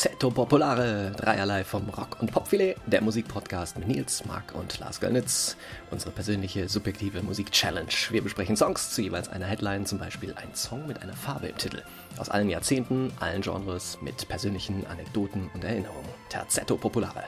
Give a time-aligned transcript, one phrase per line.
[0.00, 5.58] Terzetto Popolare, dreierlei vom Rock- und Popfilet, der Musikpodcast mit Nils, Mark und Lars Göllnitz.
[5.90, 7.92] Unsere persönliche subjektive Musik-Challenge.
[8.08, 11.58] Wir besprechen Songs zu jeweils einer Headline, zum Beispiel ein Song mit einer Farbe im
[11.58, 11.82] Titel.
[12.16, 16.08] Aus allen Jahrzehnten, allen Genres, mit persönlichen Anekdoten und Erinnerungen.
[16.30, 17.24] Terzetto Popolare.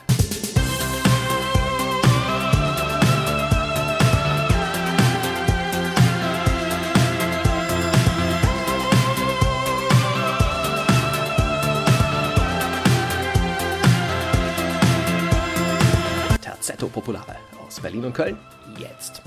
[16.63, 18.39] Terzetto Popolare aus Berlin und Köln.
[18.79, 19.21] Jetzt.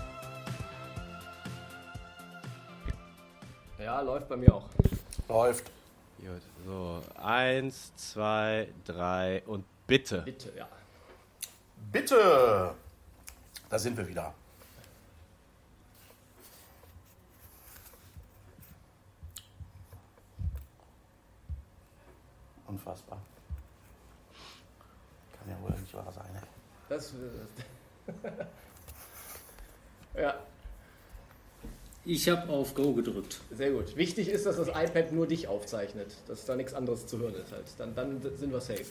[3.78, 4.70] Ja, läuft bei mir auch.
[5.28, 5.70] Läuft.
[6.18, 7.02] Gut, so.
[7.22, 10.22] Eins, zwei, drei und bitte.
[10.22, 10.66] Bitte, ja.
[11.92, 12.74] Bitte!
[13.68, 14.34] Da sind wir wieder.
[22.66, 23.18] Unfassbar.
[25.38, 26.06] Kann ja wohl nicht wahr.
[26.90, 27.14] Das.
[30.18, 30.36] ja,
[32.06, 33.40] Ich habe auf Go gedrückt.
[33.52, 33.96] sehr gut.
[33.98, 37.52] Wichtig ist, dass das iPad nur dich aufzeichnet, dass da nichts anderes zu hören ist.
[37.52, 37.66] Halt.
[37.78, 38.86] Dann, dann sind wir safe.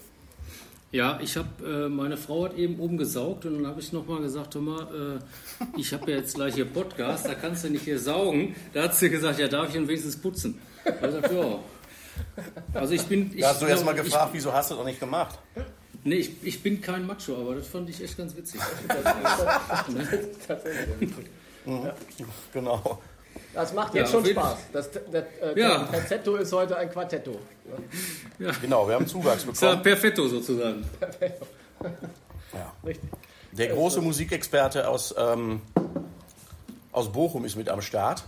[0.91, 4.21] Ja, ich habe, äh, meine Frau hat eben oben gesaugt und dann habe ich nochmal
[4.23, 7.83] gesagt, hör mal, äh, ich habe ja jetzt gleich hier Podcast, da kannst du nicht
[7.85, 8.55] hier saugen.
[8.73, 10.61] Da hat sie gesagt, ja, darf ich ihn wenigstens putzen?
[10.85, 11.59] Da ich gesagt, ja.
[12.75, 13.33] Also ich bin...
[13.35, 15.37] Ich, Da hast du erst mal ich- gefragt, wieso hast du das noch nicht gemacht?
[16.05, 18.61] Nee, ich, ich bin kein Macho, aber das fand ich echt ganz witzig.
[20.47, 21.11] Tatsächlich.
[22.53, 23.01] Genau.
[23.55, 24.59] Das macht Ja, jetzt schon auf jeden- Spaß.
[24.73, 25.85] Das, das äh, Ja.
[25.85, 27.39] Terzetto ist heute ein Quartetto.
[28.61, 29.83] Genau, wir haben Zuwachs Das bekommen.
[29.83, 30.85] perfetto sozusagen.
[32.53, 32.73] Ja.
[32.85, 33.09] Richtig.
[33.53, 35.63] Der große Musikexperte aus, ähm,
[36.93, 38.25] aus Bochum ist mit am Start.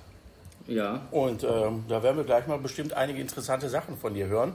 [0.67, 4.55] Ja, Und ähm, da werden wir gleich mal bestimmt einige interessante Sachen von dir hören.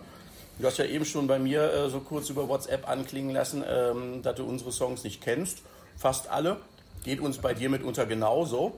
[0.61, 4.21] Du hast ja eben schon bei mir äh, so kurz über WhatsApp anklingen lassen, ähm,
[4.21, 5.63] dass du unsere Songs nicht kennst.
[5.97, 6.57] Fast alle.
[7.03, 8.77] Geht uns bei dir mitunter genauso.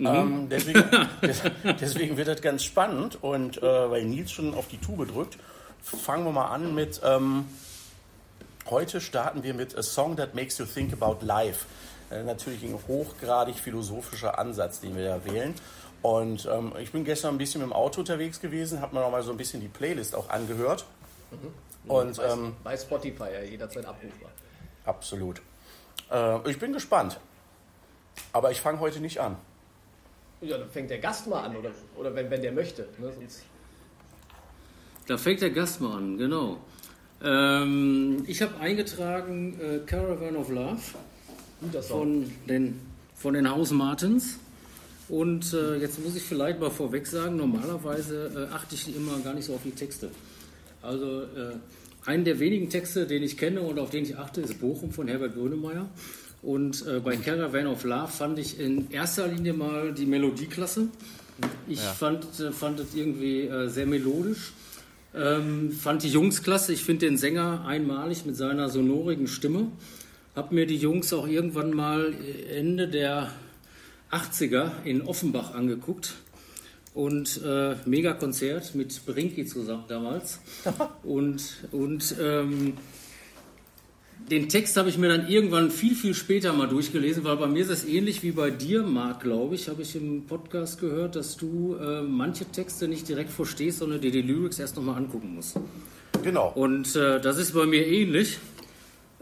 [0.00, 0.82] Ähm, deswegen,
[1.22, 1.42] des,
[1.80, 3.22] deswegen wird das ganz spannend.
[3.22, 5.38] Und äh, weil Nils schon auf die Tube drückt,
[5.80, 7.00] fangen wir mal an mit.
[7.04, 7.46] Ähm,
[8.68, 11.66] heute starten wir mit A Song That Makes You Think About Life.
[12.10, 15.54] Äh, natürlich ein hochgradig philosophischer Ansatz, den wir da wählen.
[16.02, 19.10] Und ähm, ich bin gestern ein bisschen mit dem Auto unterwegs gewesen, habe mir noch
[19.10, 20.84] mal so ein bisschen die Playlist auch angehört.
[21.86, 24.30] Und Bei, ähm, bei Spotify ja jederzeit abrufbar.
[24.84, 25.40] absolut.
[26.10, 27.18] Äh, ich bin gespannt.
[28.32, 29.36] Aber ich fange heute nicht an.
[30.40, 32.88] Ja, dann fängt der Gast mal an, oder, oder wenn, wenn der möchte.
[32.98, 33.12] Ne?
[33.12, 33.44] Sonst,
[35.06, 36.58] da fängt der Gast mal an, genau.
[37.22, 40.80] Ähm, ich habe eingetragen äh, Caravan of Love.
[41.60, 41.98] guter Song.
[41.98, 42.80] von den,
[43.14, 44.38] von den Haus Martens.
[45.08, 49.34] Und äh, jetzt muss ich vielleicht mal vorweg sagen, normalerweise äh, achte ich immer gar
[49.34, 50.10] nicht so auf die Texte.
[50.86, 51.56] Also äh,
[52.04, 55.08] einen der wenigen Texte, den ich kenne und auf den ich achte, ist Bochum von
[55.08, 55.88] Herbert Grönemeyer.
[56.42, 60.88] Und äh, bei Caravan of Love fand ich in erster Linie mal die Melodie klasse.
[61.66, 64.52] Ich fand, äh, fand es irgendwie äh, sehr melodisch.
[65.14, 66.72] Ähm, fand die Jungs klasse.
[66.72, 69.68] Ich finde den Sänger einmalig mit seiner sonorigen Stimme.
[70.34, 72.14] Hab mir die Jungs auch irgendwann mal
[72.54, 73.32] Ende der
[74.12, 76.14] 80er in Offenbach angeguckt.
[76.96, 80.40] Und äh, mega Konzert mit Brinki zusammen damals.
[81.02, 82.72] und und ähm,
[84.30, 87.60] den Text habe ich mir dann irgendwann viel, viel später mal durchgelesen, weil bei mir
[87.60, 91.36] ist es ähnlich wie bei dir, Marc, glaube ich, habe ich im Podcast gehört, dass
[91.36, 95.60] du äh, manche Texte nicht direkt verstehst, sondern dir die Lyrics erst nochmal angucken musst.
[96.22, 96.50] Genau.
[96.54, 98.38] Und äh, das ist bei mir ähnlich,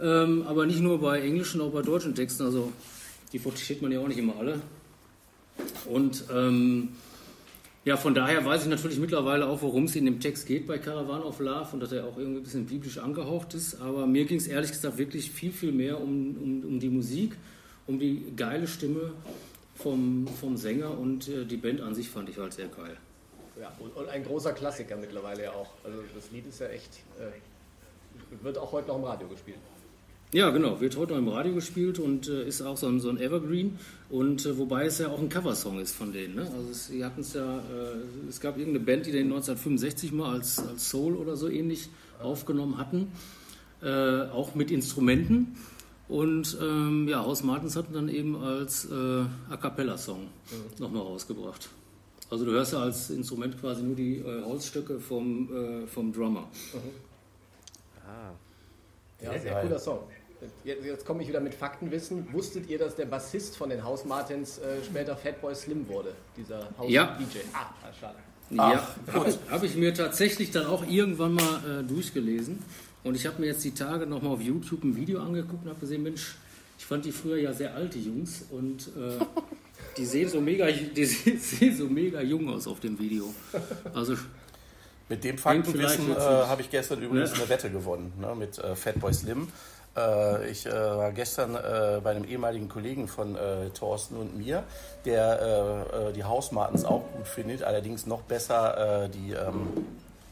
[0.01, 2.45] ähm, aber nicht nur bei englischen, auch bei deutschen Texten.
[2.45, 2.71] Also
[3.33, 4.61] die versteht man ja auch nicht immer alle.
[5.87, 6.91] Und ähm,
[7.85, 10.79] ja, von daher weiß ich natürlich mittlerweile auch, worum es in dem Text geht bei
[10.79, 13.81] Caravan of Love und dass er auch irgendwie ein bisschen biblisch angehaucht ist.
[13.81, 17.37] Aber mir ging es ehrlich gesagt wirklich viel, viel mehr um, um, um die Musik,
[17.87, 19.13] um die geile Stimme
[19.75, 22.97] vom, vom Sänger und äh, die Band an sich fand ich halt sehr geil.
[23.61, 25.71] Ja, und, und ein großer Klassiker mittlerweile ja auch.
[25.85, 27.03] Also das Lied ist ja echt.
[27.19, 29.59] Äh, wird auch heute noch im Radio gespielt.
[30.35, 30.81] Ja, genau.
[30.81, 33.79] Wird heute noch im Radio gespielt und äh, ist auch so ein, so ein Evergreen.
[34.11, 36.35] Und äh, wobei es ja auch ein Coversong ist von denen.
[36.35, 36.41] Ne?
[36.41, 40.35] Also es, sie hatten es ja, äh, es gab irgendeine Band, die den 1965 mal
[40.35, 41.89] als, als Soul oder so ähnlich
[42.21, 43.13] aufgenommen hatten.
[43.81, 45.55] Äh, auch mit Instrumenten.
[46.09, 50.27] Und ähm, ja, Haus Martens hatten dann eben als äh, A Cappella-Song
[50.81, 51.69] nochmal rausgebracht.
[52.29, 56.49] Also du hörst ja als Instrument quasi nur die äh, Holzstöcke vom, äh, vom Drummer.
[59.23, 59.63] Ja, Sehr sehr geil.
[59.67, 60.01] cooler Song.
[60.65, 62.33] Jetzt, jetzt komme ich wieder mit Faktenwissen.
[62.33, 66.15] Wusstet ihr, dass der Bassist von den Haus Martins äh, später Fatboy Slim wurde?
[66.37, 67.17] Dieser Haus Ja.
[67.19, 67.39] DJ.
[67.53, 68.17] Ah, schade.
[68.51, 72.59] ja, habe hab ich mir tatsächlich dann auch irgendwann mal äh, durchgelesen.
[73.03, 75.81] Und ich habe mir jetzt die Tage nochmal auf YouTube ein Video angeguckt und habe
[75.81, 76.37] gesehen, Mensch,
[76.79, 79.25] ich fand die früher ja sehr alte Jungs und äh,
[79.97, 83.33] die, sehen so mega, die sehen so mega jung aus auf dem Video.
[83.95, 84.17] Also
[85.09, 87.37] mit dem Faktenwissen äh, habe ich gestern übrigens ja.
[87.37, 89.49] eine Wette gewonnen ne, mit äh, Fatboy Slim.
[89.97, 93.37] Äh, ich äh, war gestern äh, bei einem ehemaligen Kollegen von
[93.75, 94.65] Thorsten und mir,
[95.05, 99.87] der die Hausmartens auch gut findet, allerdings noch besser die ähm,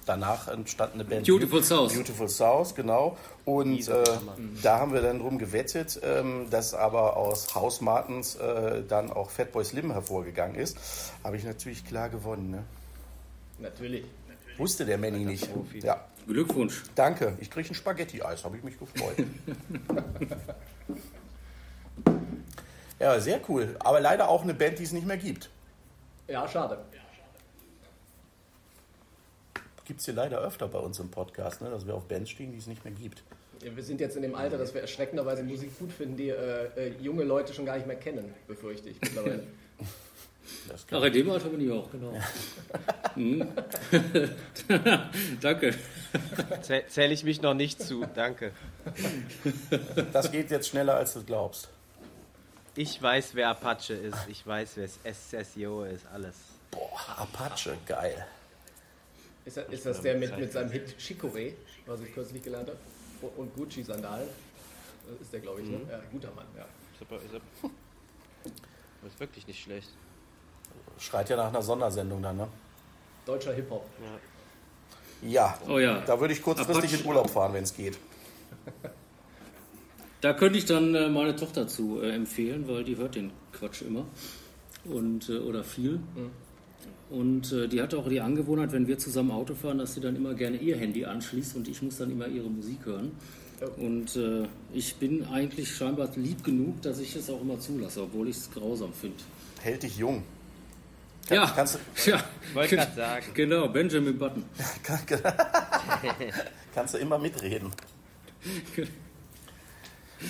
[0.06, 1.94] danach entstandene Band Beautiful South.
[1.94, 3.16] Beautiful South, genau.
[3.44, 4.04] Und äh,
[4.62, 9.30] da haben wir dann drum gewettet, ähm, dass aber aus House Martens äh, dann auch
[9.30, 10.76] Fatboy Slim hervorgegangen ist.
[11.24, 12.50] Habe ich natürlich klar gewonnen.
[12.50, 12.64] Ne?
[13.58, 14.04] Natürlich.
[14.58, 15.48] Wusste der Manny nicht.
[15.82, 16.04] Ja.
[16.26, 16.82] Glückwunsch.
[16.94, 17.36] Danke.
[17.40, 19.16] Ich kriege ein Spaghetti-Eis, habe ich mich gefreut.
[22.98, 23.76] ja, sehr cool.
[23.80, 25.50] Aber leider auch eine Band, die es nicht mehr gibt.
[26.28, 26.78] Ja, schade.
[29.84, 31.70] Gibt es hier leider öfter bei uns im Podcast, ne?
[31.70, 33.24] dass wir auf Bands stehen, die es nicht mehr gibt.
[33.62, 36.68] Ja, wir sind jetzt in dem Alter, dass wir erschreckenderweise Musik gut finden, die äh,
[36.76, 39.46] äh, junge Leute schon gar nicht mehr kennen, befürchte ich mittlerweile.
[40.90, 42.18] Ach, in dem Alter bin ich auch, genau.
[43.14, 43.48] Mhm.
[45.40, 45.74] Danke.
[46.88, 48.52] Zähle ich mich noch nicht zu, danke.
[50.12, 51.68] Das geht jetzt schneller, als du glaubst.
[52.74, 54.28] Ich weiß, wer Apache ist.
[54.28, 56.06] Ich weiß, wer SSIO ist.
[56.12, 56.36] Alles.
[56.70, 58.26] Boah, Apache, geil.
[59.44, 61.54] Ist das, ist das der mit, mit seinem Hit Chicorée,
[61.86, 62.78] was ich kürzlich gelernt habe?
[63.36, 64.28] Und Gucci-Sandalen?
[65.10, 65.68] Das ist der, glaube ich.
[65.68, 65.78] Ne?
[65.78, 65.84] Mhm.
[65.84, 65.92] Ne?
[65.92, 66.62] Ja, guter Mann, ja.
[66.62, 67.70] Ist, aber, ist, aber,
[69.06, 69.88] ist wirklich nicht schlecht.
[70.98, 72.48] Schreit ja nach einer Sondersendung dann, ne?
[73.26, 73.86] Deutscher Hip-Hop.
[74.00, 75.28] Ja.
[75.28, 75.58] Ja.
[75.68, 76.00] Oh ja.
[76.00, 77.98] Da würde ich kurzfristig in Urlaub fahren, wenn es geht.
[80.20, 83.82] Da könnte ich dann äh, meine Tochter zu äh, empfehlen, weil die hört den Quatsch
[83.82, 84.04] immer.
[84.84, 85.94] Und, äh, oder viel.
[85.94, 86.30] Mhm.
[87.10, 90.14] Und äh, die hat auch die Angewohnheit, wenn wir zusammen Auto fahren, dass sie dann
[90.14, 93.12] immer gerne ihr Handy anschließt und ich muss dann immer ihre Musik hören.
[93.76, 98.28] Und äh, ich bin eigentlich scheinbar lieb genug, dass ich es auch immer zulasse, obwohl
[98.28, 99.18] ich es grausam finde.
[99.60, 100.22] Hält dich jung.
[101.28, 102.22] Kann, ja, kannst du, ja,
[102.52, 103.26] wollte gerade sagen.
[103.34, 104.44] Genau, Benjamin Button.
[106.74, 107.70] kannst du immer mitreden.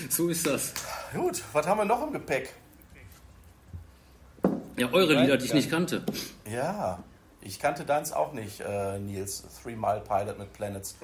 [0.08, 0.72] So ist das.
[1.12, 2.54] Gut, was haben wir noch im Gepäck?
[4.76, 6.02] Ja, eure Lieder, die ich nicht kannte.
[6.50, 7.02] Ja,
[7.42, 9.44] ich kannte deins auch nicht, äh, Nils.
[9.62, 10.96] Three Mile Pilot mit Planets.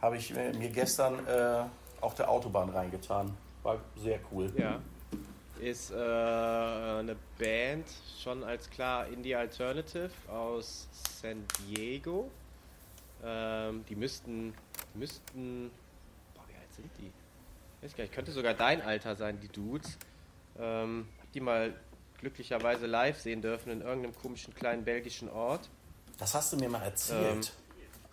[0.00, 1.64] Habe ich mir gestern äh,
[2.00, 3.36] auf der Autobahn reingetan.
[3.62, 4.52] War sehr cool.
[4.56, 4.78] Ja.
[5.60, 7.86] Ist äh, eine Band,
[8.22, 10.88] schon als klar Indie Alternative aus
[11.20, 12.30] San Diego.
[13.22, 14.54] Ähm, die müssten,
[14.94, 15.70] müssten,
[16.34, 17.12] boah, wie alt sind die?
[17.78, 19.98] Ich weiß gar nicht, könnte sogar dein Alter sein, die Dudes.
[20.58, 21.74] Ähm, hab die mal
[22.18, 25.68] glücklicherweise live sehen dürfen in irgendeinem komischen kleinen belgischen Ort.
[26.18, 27.32] Das hast du mir mal erzählt.
[27.32, 27.42] Ähm,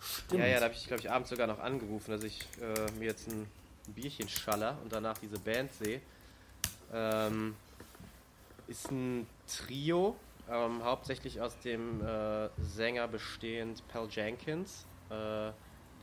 [0.00, 0.40] Stimmt.
[0.40, 3.06] Ja, ja, da habe ich, glaube ich, abends sogar noch angerufen, dass ich äh, mir
[3.06, 3.46] jetzt ein,
[3.86, 6.00] ein, Bierchen schaller und danach diese Band sehe.
[6.92, 7.56] Ähm,
[8.66, 10.16] ist ein Trio,
[10.50, 15.54] ähm, hauptsächlich aus dem äh, Sänger bestehend Pal Jenkins, äh, der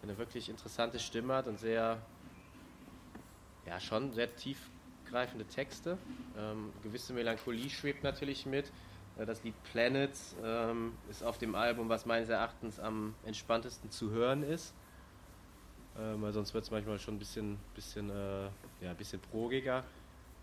[0.03, 2.01] eine wirklich interessante Stimme hat und sehr,
[3.65, 4.59] ja, schon sehr tief
[5.05, 5.97] tiefgreifende Texte.
[6.37, 8.71] Ähm, gewisse Melancholie schwebt natürlich mit.
[9.17, 14.09] Äh, das Lied Planets ähm, ist auf dem Album, was meines Erachtens am entspanntesten zu
[14.11, 14.73] hören ist.
[15.97, 18.45] Ähm, weil sonst wird es manchmal schon ein bisschen, bisschen, äh,
[18.81, 19.83] ja, ein bisschen progiger.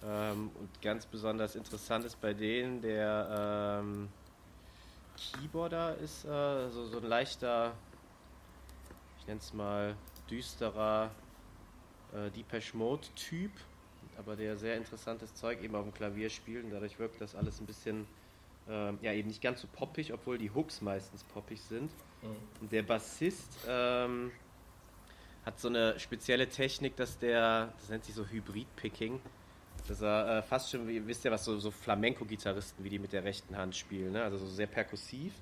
[0.04, 4.08] Ähm, und ganz besonders interessant ist bei denen, der ähm,
[5.16, 7.74] Keyboarder ist äh, so, so ein leichter,
[9.20, 9.94] ich nenne es mal
[10.28, 11.10] düsterer
[12.12, 13.52] äh, Depeche Mode Typ
[14.18, 17.60] aber der sehr interessantes Zeug eben auf dem Klavier spielt und dadurch wirkt das alles
[17.60, 18.06] ein bisschen,
[18.68, 21.90] ähm, ja, eben nicht ganz so poppig, obwohl die Hooks meistens poppig sind.
[22.22, 22.36] Mhm.
[22.60, 24.30] Und der Bassist ähm,
[25.44, 29.20] hat so eine spezielle Technik, dass der, das nennt sich so Hybrid-Picking,
[29.88, 33.12] dass er äh, fast schon, wie, wisst ihr was, so, so Flamenco-Gitarristen, wie die mit
[33.12, 34.22] der rechten Hand spielen, ne?
[34.22, 35.32] also so sehr perkussiv.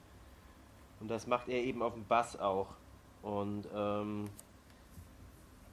[1.00, 2.68] Und das macht er eben auf dem Bass auch.
[3.22, 4.28] Und ähm,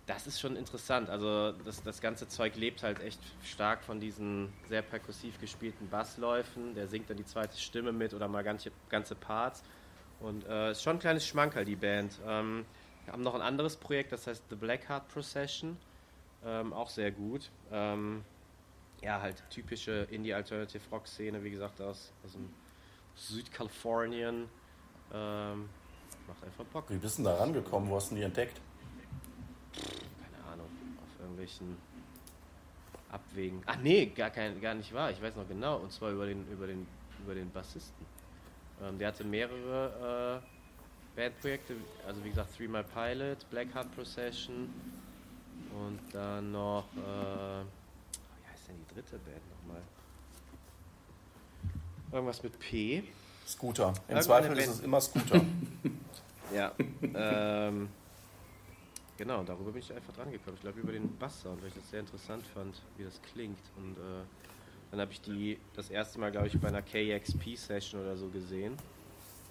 [0.05, 1.09] das ist schon interessant.
[1.09, 6.73] Also das, das ganze Zeug lebt halt echt stark von diesen sehr perkussiv gespielten Bassläufen.
[6.75, 9.63] Der singt dann die zweite Stimme mit oder mal ganze, ganze Parts.
[10.21, 12.17] Und äh, ist schon ein kleines Schmankerl, die Band.
[12.25, 12.65] Ähm,
[13.05, 15.77] wir haben noch ein anderes Projekt, das heißt The Blackheart Procession.
[16.45, 17.49] Ähm, auch sehr gut.
[17.71, 18.23] Ähm,
[19.01, 22.49] ja, halt typische Indie-Alternative-Rock-Szene, wie gesagt, aus, aus dem
[23.15, 24.49] Südkalifornien.
[25.13, 25.69] Ähm,
[26.27, 26.89] macht einfach Bock.
[26.89, 27.89] Wie bist du da rangekommen?
[27.89, 28.59] Wo hast du die entdeckt?
[29.73, 31.77] keine Ahnung, auf irgendwelchen
[33.09, 33.61] Abwägen.
[33.65, 35.11] Ach nee, gar, kein, gar nicht wahr.
[35.11, 35.77] Ich weiß noch genau.
[35.77, 36.87] Und zwar über den, über den,
[37.23, 38.05] über den Bassisten.
[38.81, 41.75] Ähm, der hatte mehrere äh, Bandprojekte,
[42.05, 44.69] also wie gesagt Three My Pilot, Black Heart Procession
[45.73, 47.63] und dann noch, äh,
[48.67, 49.81] heißt denn die dritte Band nochmal?
[52.11, 53.03] Irgendwas mit P.
[53.45, 53.93] Scooter.
[54.07, 54.61] Im Zweifel Band.
[54.61, 55.41] ist es immer Scooter.
[56.53, 56.73] ja.
[57.01, 57.89] Ähm,
[59.17, 60.55] genau, darüber bin ich einfach dran gekommen.
[60.55, 63.59] Ich glaube über den Basssound, weil ich das sehr interessant fand, wie das klingt.
[63.77, 64.23] Und äh,
[64.91, 68.75] dann habe ich die das erste Mal, glaube ich, bei einer KXP-Session oder so gesehen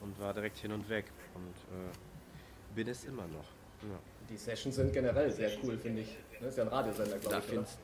[0.03, 1.07] und war direkt hin und weg.
[1.35, 3.49] Und äh, bin es immer noch.
[3.83, 3.99] Ja.
[4.29, 6.17] Die Sessions sind generell sehr cool, finde ich.
[6.41, 7.45] Das ist ja ein Radiosender, glaube ich.
[7.45, 7.79] Findest,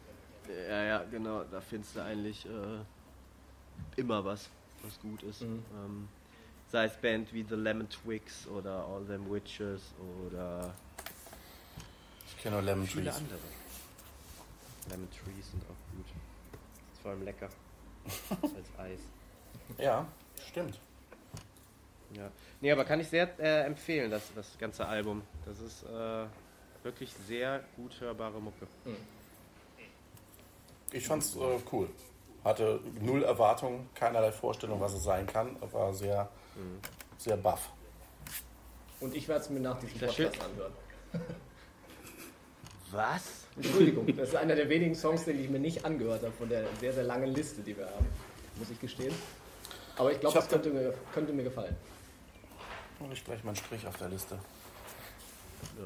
[0.68, 1.44] ja, ja, genau.
[1.44, 4.48] Da findest du eigentlich äh, immer was,
[4.82, 5.42] was gut ist.
[5.42, 5.64] Mhm.
[5.74, 6.08] Ähm,
[6.68, 9.82] sei es Band wie The Lemon Twigs oder All Them Witches
[10.26, 10.74] oder.
[12.26, 13.16] Ich kenne nur Lemon viele Trees.
[13.16, 13.38] andere.
[14.90, 16.06] Lemon Trees sind auch gut.
[16.92, 17.48] Ist vor allem lecker.
[18.42, 19.00] Als Eis.
[19.78, 20.06] Ja,
[20.48, 20.80] stimmt.
[22.14, 22.30] Ja.
[22.60, 25.22] Nee, aber kann ich sehr äh, empfehlen, das, das ganze Album.
[25.46, 26.26] Das ist äh,
[26.82, 28.66] wirklich sehr gut hörbare Mucke.
[28.84, 28.96] Mhm.
[30.92, 31.88] Ich fand's äh, cool.
[32.44, 35.56] Hatte null Erwartungen, keinerlei Vorstellung, was es sein kann.
[35.72, 36.80] War sehr, mhm.
[37.18, 37.70] sehr baff.
[39.00, 40.72] Und ich werde es mir nach diesem Podcast anhören.
[42.92, 43.46] Was?
[43.56, 46.64] Entschuldigung, das ist einer der wenigen Songs, den ich mir nicht angehört habe von der
[46.78, 48.06] sehr, sehr langen Liste, die wir haben.
[48.58, 49.14] Muss ich gestehen.
[49.96, 51.74] Aber ich glaube, das könnte mir, könnte mir gefallen.
[53.10, 54.38] Ich spreche mal einen Strich auf der Liste.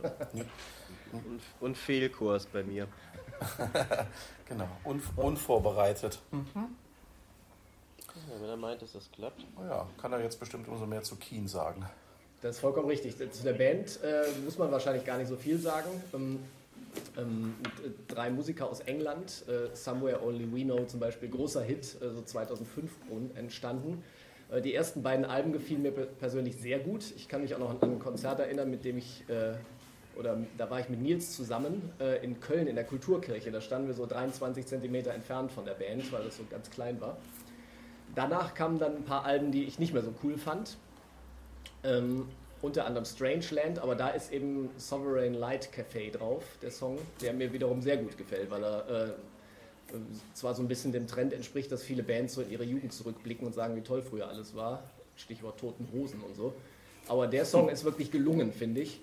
[0.03, 0.45] Ja.
[1.13, 2.89] Und, und, Fehlkurs bei mir.
[4.49, 6.19] genau, Un, unvorbereitet.
[6.31, 6.47] Mhm.
[8.15, 9.45] Ja, wenn er meint, dass das klappt.
[9.59, 11.85] Oh ja, kann er jetzt bestimmt umso mehr zu Keen sagen.
[12.41, 13.17] Das ist vollkommen richtig.
[13.17, 15.89] Zu der Band äh, muss man wahrscheinlich gar nicht so viel sagen.
[16.15, 16.41] Ähm,
[17.17, 21.97] ähm, äh, drei Musiker aus England, äh, Somewhere Only We Know zum Beispiel, großer Hit,
[22.01, 22.91] äh, so 2005
[23.35, 24.03] entstanden.
[24.51, 27.05] Äh, die ersten beiden Alben gefielen mir persönlich sehr gut.
[27.17, 29.55] Ich kann mich auch noch an ein Konzert erinnern, mit dem ich, äh,
[30.19, 33.51] oder da war ich mit Nils zusammen äh, in Köln in der Kulturkirche.
[33.51, 37.01] Da standen wir so 23 Zentimeter entfernt von der Band, weil das so ganz klein
[37.01, 37.17] war.
[38.15, 40.79] Danach kamen dann ein paar Alben, die ich nicht mehr so cool fand.
[41.85, 42.29] Ähm,
[42.63, 47.53] unter anderem Strangeland, aber da ist eben Sovereign Light Café drauf, der Song, der mir
[47.53, 49.11] wiederum sehr gut gefällt, weil er äh,
[50.33, 53.47] zwar so ein bisschen dem Trend entspricht, dass viele Bands so in ihre Jugend zurückblicken
[53.47, 54.85] und sagen, wie toll früher alles war.
[55.17, 56.55] Stichwort Toten Hosen und so.
[57.09, 59.01] Aber der Song ist wirklich gelungen, finde ich.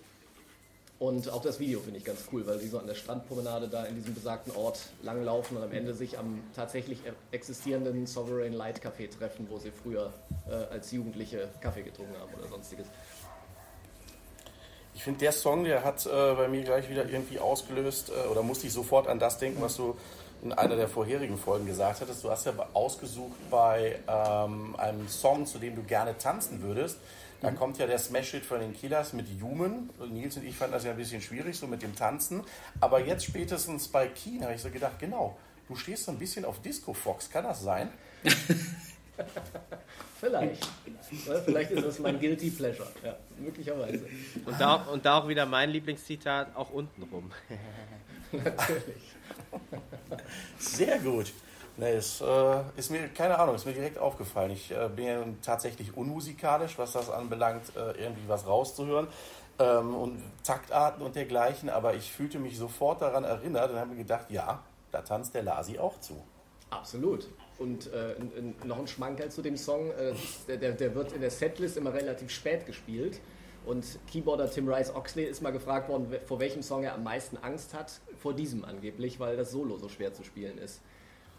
[1.00, 3.84] Und auch das Video finde ich ganz cool, weil sie so an der Strandpromenade da
[3.84, 7.00] in diesem besagten Ort langlaufen und am Ende sich am tatsächlich
[7.32, 10.14] existierenden Sovereign Light Café treffen, wo sie früher
[10.48, 12.88] äh, als Jugendliche Kaffee getrunken haben oder sonstiges.
[14.96, 18.44] Ich finde, der Song, der hat äh, bei mir gleich wieder irgendwie ausgelöst, äh, oder
[18.44, 19.98] musste ich sofort an das denken, was du
[20.44, 22.24] in einer der vorherigen Folgen gesagt hattest.
[22.24, 26.98] Du hast ja ausgesucht bei ähm, einem Song, zu dem du gerne tanzen würdest.
[27.44, 27.58] Da mhm.
[27.58, 29.90] kommt ja der Smash-Hit von den Killers mit Human.
[30.10, 32.42] Nils und ich fanden das ja ein bisschen schwierig, so mit dem Tanzen.
[32.80, 36.46] Aber jetzt spätestens bei Keen habe ich so gedacht, genau, du stehst so ein bisschen
[36.46, 37.30] auf Disco Fox.
[37.30, 37.90] Kann das sein?
[40.22, 40.70] Vielleicht.
[41.46, 42.90] Vielleicht ist das mein Guilty Pleasure.
[43.04, 44.08] Ja, möglicherweise.
[44.46, 47.30] Und da, und da auch wieder mein Lieblingszitat, auch unten rum.
[48.32, 49.04] Natürlich.
[50.60, 51.34] Sehr gut.
[51.76, 54.52] Nee, es äh, ist mir, keine Ahnung, ist mir direkt aufgefallen.
[54.52, 59.08] Ich äh, bin ja tatsächlich unmusikalisch, was das anbelangt, äh, irgendwie was rauszuhören
[59.60, 63.98] ähm, und Taktarten und dergleichen, aber ich fühlte mich sofort daran erinnert und habe mir
[63.98, 66.24] gedacht, ja, da tanzt der Lasi auch zu.
[66.70, 67.28] Absolut.
[67.60, 68.16] Und äh,
[68.64, 70.14] noch ein Schmankerl zu dem Song, äh,
[70.48, 73.20] der, der, der wird in der Setlist immer relativ spät gespielt.
[73.66, 77.38] Und Keyboarder Tim Rice Oxley ist mal gefragt worden, vor welchem Song er am meisten
[77.38, 78.02] Angst hat.
[78.20, 80.82] Vor diesem angeblich, weil das Solo so schwer zu spielen ist.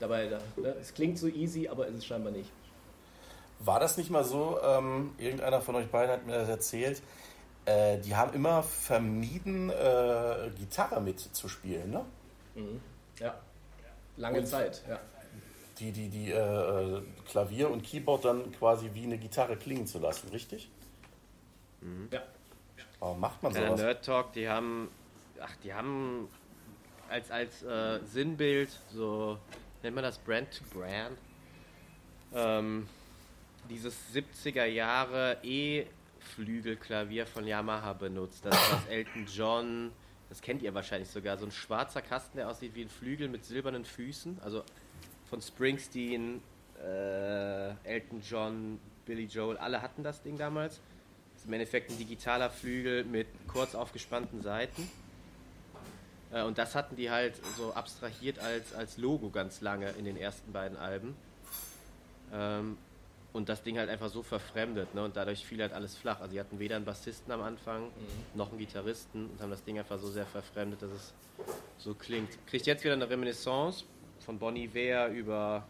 [0.04, 2.50] Dabei, ne, es klingt so easy, aber ist es scheinbar nicht.
[3.60, 7.00] War das nicht mal so, ähm, irgendeiner von euch beiden hat mir das erzählt,
[7.64, 12.04] äh, die haben immer vermieden, äh, Gitarre mitzuspielen, ne?
[12.54, 12.82] Mhm.
[13.18, 13.34] Ja,
[14.18, 15.00] lange und Zeit, ja.
[15.78, 20.28] Die, die, die äh, Klavier und Keyboard dann quasi wie eine Gitarre klingen zu lassen,
[20.28, 20.68] richtig?
[21.80, 22.08] Mhm.
[22.10, 22.22] Ja.
[23.00, 23.76] Warum macht man sowas?
[23.76, 24.90] Der Nerd Talk, die haben,
[25.40, 26.28] ach, die haben
[27.08, 29.38] als, als äh, Sinnbild, so
[29.84, 31.18] nennt man das Brand to Brand,
[32.34, 32.88] ähm,
[33.68, 38.44] dieses 70er Jahre E-Flügelklavier von Yamaha benutzt.
[38.46, 39.92] Das, was Elton John,
[40.30, 43.44] das kennt ihr wahrscheinlich sogar, so ein schwarzer Kasten, der aussieht wie ein Flügel mit
[43.44, 44.64] silbernen Füßen, also
[45.28, 46.42] von Springsteen,
[46.82, 50.80] äh, Elton John, Billy Joel, alle hatten das Ding damals.
[51.46, 54.88] Im Endeffekt ein digitaler Flügel mit kurz aufgespannten Seiten.
[56.32, 60.16] Äh, und das hatten die halt so abstrahiert als, als Logo ganz lange in den
[60.16, 61.16] ersten beiden Alben.
[62.32, 62.78] Ähm,
[63.32, 65.02] und das Ding halt einfach so verfremdet, ne?
[65.02, 66.20] Und dadurch fiel halt alles flach.
[66.20, 67.90] Also, die hatten weder einen Bassisten am Anfang mhm.
[68.34, 71.12] noch einen Gitarristen und haben das Ding einfach so sehr verfremdet, dass es
[71.78, 72.30] so klingt.
[72.46, 73.84] Kriegt jetzt wieder eine Reminiscence
[74.20, 75.66] von Bonnie Ware über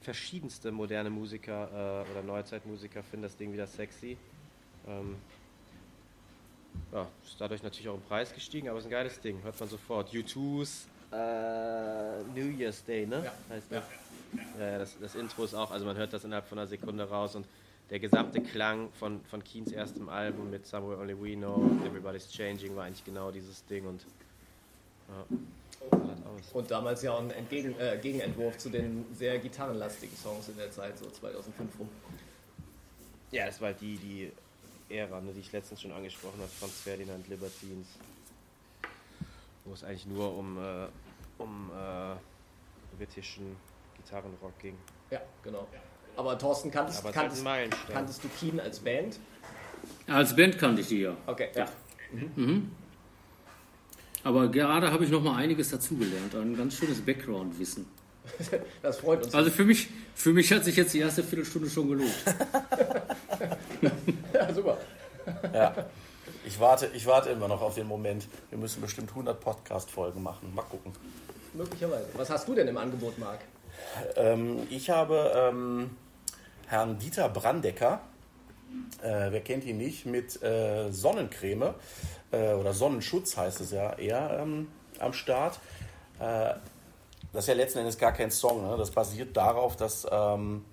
[0.00, 4.16] verschiedenste moderne Musiker äh, oder Neuzeitmusiker finden das Ding wieder sexy.
[4.86, 5.16] Ähm,
[6.92, 9.58] ja, ist dadurch natürlich auch im Preis gestiegen, aber es ist ein geiles Ding, hört
[9.58, 10.10] man sofort.
[10.12, 13.22] U2's äh, New Year's Day, ne?
[13.24, 13.32] Ja.
[13.54, 13.84] Heißt das?
[14.58, 14.64] Ja.
[14.64, 17.34] ja das, das, Intro ist auch, also man hört das innerhalb von einer Sekunde raus
[17.34, 17.46] und
[17.90, 22.74] der gesamte Klang von, von Keens erstem Album mit Somewhere Only We Know, Everybody's Changing
[22.76, 24.04] war eigentlich genau dieses Ding und
[25.08, 25.36] ja.
[26.52, 30.70] Und damals ja auch ein Entgegen, äh, Gegenentwurf zu den sehr gitarrenlastigen Songs in der
[30.70, 31.88] Zeit, so 2005 rum.
[33.32, 34.32] Ja, das war halt die, die
[34.92, 37.86] Ära, ne, die ich letztens schon angesprochen habe, Franz Ferdinand Libertines.
[39.64, 40.86] Wo es eigentlich nur um, äh,
[41.38, 43.56] um äh, britischen
[43.96, 44.76] Gitarrenrock ging.
[45.10, 45.68] Ja, genau.
[46.16, 47.44] Aber Thorsten, kanntest, Aber kanntest,
[47.90, 49.18] kanntest du Keen als Band?
[50.06, 51.16] Als Band kannte ich die ja.
[51.26, 51.68] Okay, ja.
[52.12, 52.30] Mhm.
[52.36, 52.70] Mhm.
[54.24, 57.86] Aber gerade habe ich noch mal einiges dazugelernt, ein ganz schönes Background-Wissen.
[58.82, 59.34] Das freut uns.
[59.34, 62.14] Also für mich, für mich hat sich jetzt die erste Viertelstunde schon gelohnt.
[65.52, 65.74] ja.
[66.44, 68.26] Ich warte, ich warte immer noch auf den Moment.
[68.50, 70.54] Wir müssen bestimmt 100 Podcast-Folgen machen.
[70.54, 70.92] Mal gucken.
[71.52, 72.06] Möglicherweise.
[72.14, 73.40] Was hast du denn im Angebot, Marc?
[74.16, 75.96] Ähm, ich habe ähm,
[76.66, 78.00] Herrn Dieter Brandecker,
[79.02, 81.74] äh, wer kennt ihn nicht, mit äh, Sonnencreme
[82.30, 85.58] äh, oder Sonnenschutz heißt es ja eher ähm, am Start.
[86.18, 86.54] Äh,
[87.32, 88.66] das ist ja letzten Endes gar kein Song.
[88.68, 88.76] Ne?
[88.76, 90.64] Das basiert darauf, dass ähm,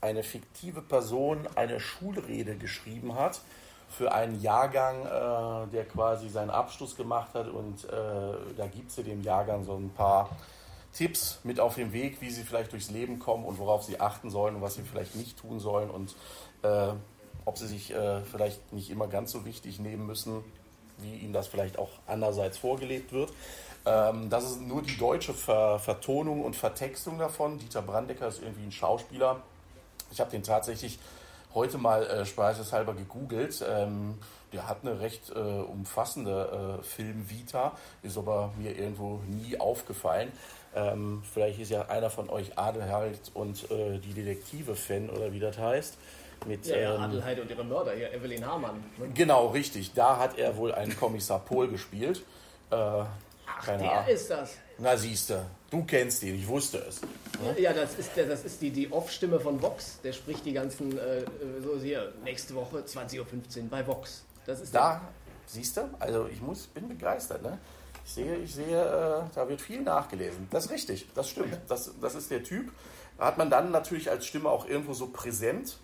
[0.00, 3.40] eine fiktive Person eine Schulrede geschrieben hat
[3.88, 7.48] für einen Jahrgang, äh, der quasi seinen Abschluss gemacht hat.
[7.48, 7.88] Und äh,
[8.56, 10.30] da gibt sie dem Jahrgang so ein paar
[10.92, 14.30] Tipps mit auf den Weg, wie sie vielleicht durchs Leben kommen und worauf sie achten
[14.30, 16.16] sollen und was sie vielleicht nicht tun sollen und
[16.62, 16.92] äh,
[17.44, 20.44] ob sie sich äh, vielleicht nicht immer ganz so wichtig nehmen müssen,
[20.98, 23.32] wie ihnen das vielleicht auch andererseits vorgelebt wird.
[23.86, 27.58] Ähm, das ist nur die deutsche Ver Vertonung und Vertextung davon.
[27.58, 29.40] Dieter Brandecker ist irgendwie ein Schauspieler.
[30.10, 30.98] Ich habe den tatsächlich
[31.54, 33.64] heute mal äh, spaßeshalber gegoogelt.
[33.68, 34.18] Ähm,
[34.52, 40.32] der hat eine recht äh, umfassende äh, Filmvita, ist aber mir irgendwo nie aufgefallen.
[40.74, 45.58] Ähm, vielleicht ist ja einer von euch Adelheid und äh, die Detektive-Fan oder wie das
[45.58, 45.98] heißt.
[46.46, 48.84] Mit, ja, ja, ähm, Adelheid und ihre Mörder hier, Evelyn Hamann.
[48.96, 49.08] Ne?
[49.12, 49.92] Genau, richtig.
[49.94, 52.22] Da hat er wohl einen Kommissar Pohl gespielt.
[52.70, 53.06] Äh, Ach,
[53.66, 54.06] der Ahnung.
[54.08, 54.56] ist das.
[54.78, 57.00] Na siehst du, du kennst ihn, ich wusste es.
[57.02, 57.60] Ne?
[57.60, 60.00] Ja, das ist, das ist die, die Off-Stimme von Vox.
[60.02, 61.24] Der spricht die ganzen, äh,
[61.62, 64.24] so hier, nächste Woche 20.15 Uhr bei Vox.
[64.46, 65.02] Das ist da,
[65.46, 67.42] siehst du, also ich muss, bin begeistert.
[67.42, 67.58] Ne?
[68.04, 70.48] Ich sehe, ich sehe äh, da wird viel nachgelesen.
[70.50, 71.58] Das ist richtig, das stimmt.
[71.68, 72.72] Das, das ist der Typ.
[73.18, 75.78] Da hat man dann natürlich als Stimme auch irgendwo so präsent.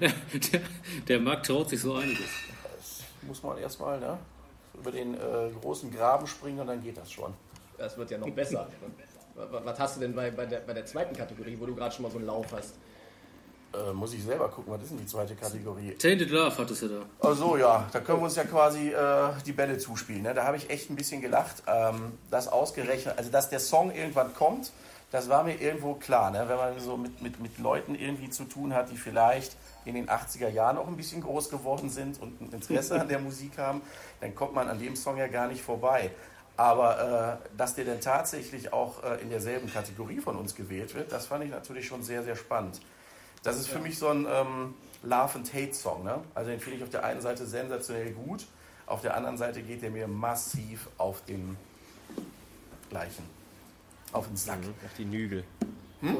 [0.00, 0.60] der,
[1.06, 2.26] der Markt traut sich so einiges.
[2.76, 4.18] Das muss man erstmal ne?
[4.74, 7.32] über den äh, großen Graben springen und dann geht das schon.
[7.78, 8.68] Das wird ja noch besser.
[9.34, 12.04] Was hast du denn bei, bei, der, bei der zweiten Kategorie, wo du gerade schon
[12.04, 12.74] mal so einen Lauf hast?
[13.74, 15.94] Äh, muss ich selber gucken, was ist denn die zweite Kategorie?
[15.94, 16.88] Tainted Love hattest du
[17.20, 17.34] da.
[17.34, 20.22] So, ja, da können wir uns ja quasi äh, die Bälle zuspielen.
[20.22, 20.34] Ne?
[20.34, 24.34] Da habe ich echt ein bisschen gelacht, ähm, das ausgerechnet, also dass der Song irgendwann
[24.34, 24.72] kommt,
[25.10, 26.30] das war mir irgendwo klar.
[26.30, 26.44] Ne?
[26.48, 30.08] Wenn man so mit, mit, mit Leuten irgendwie zu tun hat, die vielleicht in den
[30.08, 33.80] 80er Jahren auch ein bisschen groß geworden sind und ein Interesse an der Musik haben,
[34.20, 36.10] dann kommt man an dem Song ja gar nicht vorbei.
[36.56, 41.10] Aber äh, dass der denn tatsächlich auch äh, in derselben Kategorie von uns gewählt wird,
[41.12, 42.80] das fand ich natürlich schon sehr, sehr spannend.
[43.44, 46.02] Das ist für mich so ein ähm, Love and Hate Song.
[46.02, 46.18] Ne?
[46.34, 48.46] Also den finde ich auf der einen Seite sensationell gut,
[48.86, 51.56] auf der anderen Seite geht der mir massiv auf den
[52.90, 53.24] gleichen,
[54.12, 54.60] auf den Sack.
[54.60, 55.44] Mhm, auf die Nügel.
[56.00, 56.16] Hm?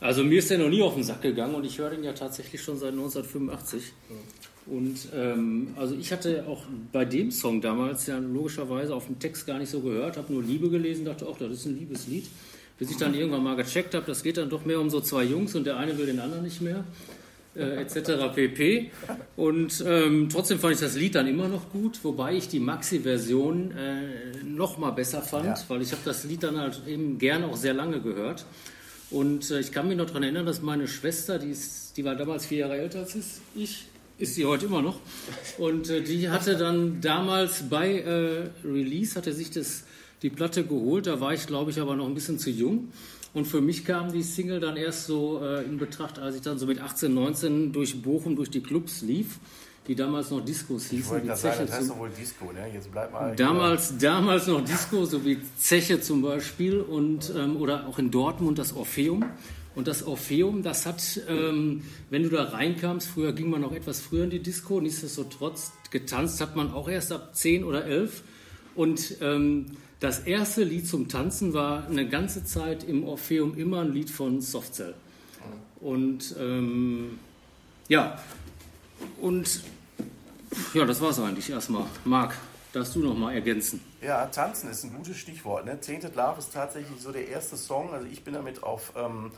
[0.00, 2.12] Also mir ist der noch nie auf den Sack gegangen und ich höre den ja
[2.12, 3.92] tatsächlich schon seit 1985.
[4.66, 6.62] Und ähm, also ich hatte auch
[6.92, 10.42] bei dem Song damals ja logischerweise auf dem Text gar nicht so gehört, habe nur
[10.42, 12.28] Liebe gelesen, dachte, ach, das ist ein Liebeslied.
[12.80, 15.22] Bis ich dann irgendwann mal gecheckt habe, das geht dann doch mehr um so zwei
[15.22, 16.82] Jungs und der eine will den anderen nicht mehr,
[17.54, 18.34] äh, etc.
[18.34, 18.90] pp.
[19.36, 23.72] Und ähm, trotzdem fand ich das Lied dann immer noch gut, wobei ich die Maxi-Version
[23.72, 25.64] äh, noch mal besser fand, Ja.
[25.68, 28.46] weil ich habe das Lied dann halt eben gerne auch sehr lange gehört.
[29.10, 32.14] Und äh, ich kann mich noch daran erinnern, dass meine Schwester, die, ist, die war
[32.16, 33.14] damals vier Jahre älter als
[33.54, 33.84] ich,
[34.18, 35.00] ist sie heute immer noch.
[35.58, 39.84] Und äh, die hatte dann damals bei äh, Release, hatte sich das,
[40.22, 41.06] die Platte geholt.
[41.06, 42.92] Da war ich, glaube ich, aber noch ein bisschen zu jung.
[43.32, 46.58] Und für mich kam die Single dann erst so äh, in Betracht, als ich dann
[46.58, 49.38] so mit 18, 19 durch Bochum, durch die Clubs lief,
[49.86, 51.10] die damals noch Discos Ich hießen.
[51.10, 52.66] wollte die gerade sagen, Zeche das heißt wohl Disco, ne?
[52.74, 53.36] Jetzt bleib mal.
[53.36, 58.58] Damals, damals noch Disco, so wie Zeche zum Beispiel und, ähm, oder auch in Dortmund
[58.58, 59.24] das Orpheum.
[59.76, 64.00] Und das Orpheum, das hat, ähm, wenn du da reinkamst, früher ging man noch etwas
[64.00, 68.24] früher in die Disco, nichtsdestotrotz getanzt hat man auch erst ab 10 oder 11.
[68.74, 69.66] Und ähm,
[70.00, 74.40] das erste Lied zum Tanzen war eine ganze Zeit im Orpheum immer ein Lied von
[74.40, 74.94] Softcell.
[75.80, 77.18] Und ähm,
[77.88, 78.18] ja,
[79.20, 79.62] und
[80.74, 81.84] ja, das war es eigentlich erstmal.
[82.04, 82.34] Marc,
[82.72, 83.80] darfst du noch mal ergänzen?
[84.00, 85.66] Ja, tanzen ist ein gutes Stichwort.
[85.66, 85.78] Ne?
[85.80, 87.92] Tainted Love ist tatsächlich so der erste Song.
[87.92, 89.30] Also ich bin damit auf, ähm,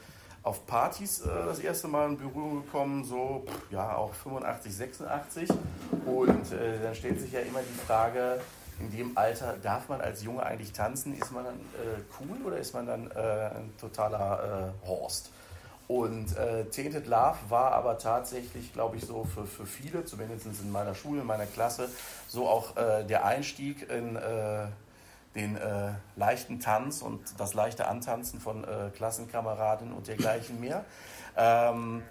[0.42, 5.48] auf Partys äh, das erste Mal in Berührung gekommen, so ja auch 85, 86.
[6.06, 8.40] Und äh, dann stellt sich ja immer die Frage,
[8.82, 11.16] in dem Alter darf man als Junge eigentlich tanzen?
[11.16, 15.30] Ist man dann äh, cool oder ist man dann äh, ein totaler äh, Horst?
[15.88, 20.72] Und äh, Tainted Love war aber tatsächlich, glaube ich, so für, für viele, zumindest in
[20.72, 21.88] meiner Schule, in meiner Klasse,
[22.28, 24.66] so auch äh, der Einstieg in äh,
[25.34, 30.84] den äh, leichten Tanz und das leichte Antanzen von Klassenkameraden und dergleichen mehr.
[31.36, 32.02] Ähm,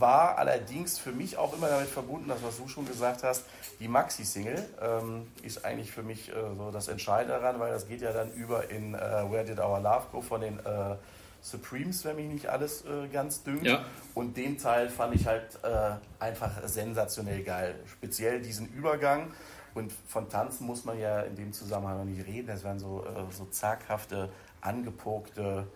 [0.00, 3.44] war allerdings für mich auch immer damit verbunden, das was du schon gesagt hast,
[3.78, 8.00] die Maxi-Single ähm, ist eigentlich für mich äh, so das Entscheidende daran, weil das geht
[8.00, 10.96] ja dann über in äh, Where Did Our Love Go von den äh,
[11.42, 13.64] Supremes, wenn mich nicht alles äh, ganz düngt.
[13.64, 13.84] Ja.
[14.14, 17.74] Und den Teil fand ich halt äh, einfach sensationell geil.
[17.86, 19.32] Speziell diesen Übergang.
[19.72, 22.48] Und von Tanzen muss man ja in dem Zusammenhang noch nicht reden.
[22.48, 24.28] Das waren so, äh, so zaghafte,
[24.60, 25.66] angepokte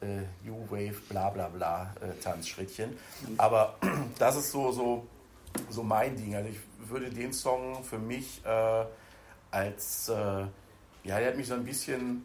[0.00, 2.96] äh, New Wave, bla bla bla äh, Tanzschrittchen.
[3.36, 3.76] Aber
[4.18, 5.06] das ist so, so,
[5.70, 6.34] so mein Ding.
[6.34, 6.58] Also ich
[6.88, 8.84] würde den Song für mich äh,
[9.50, 12.24] als, äh, ja, der hat mich so ein bisschen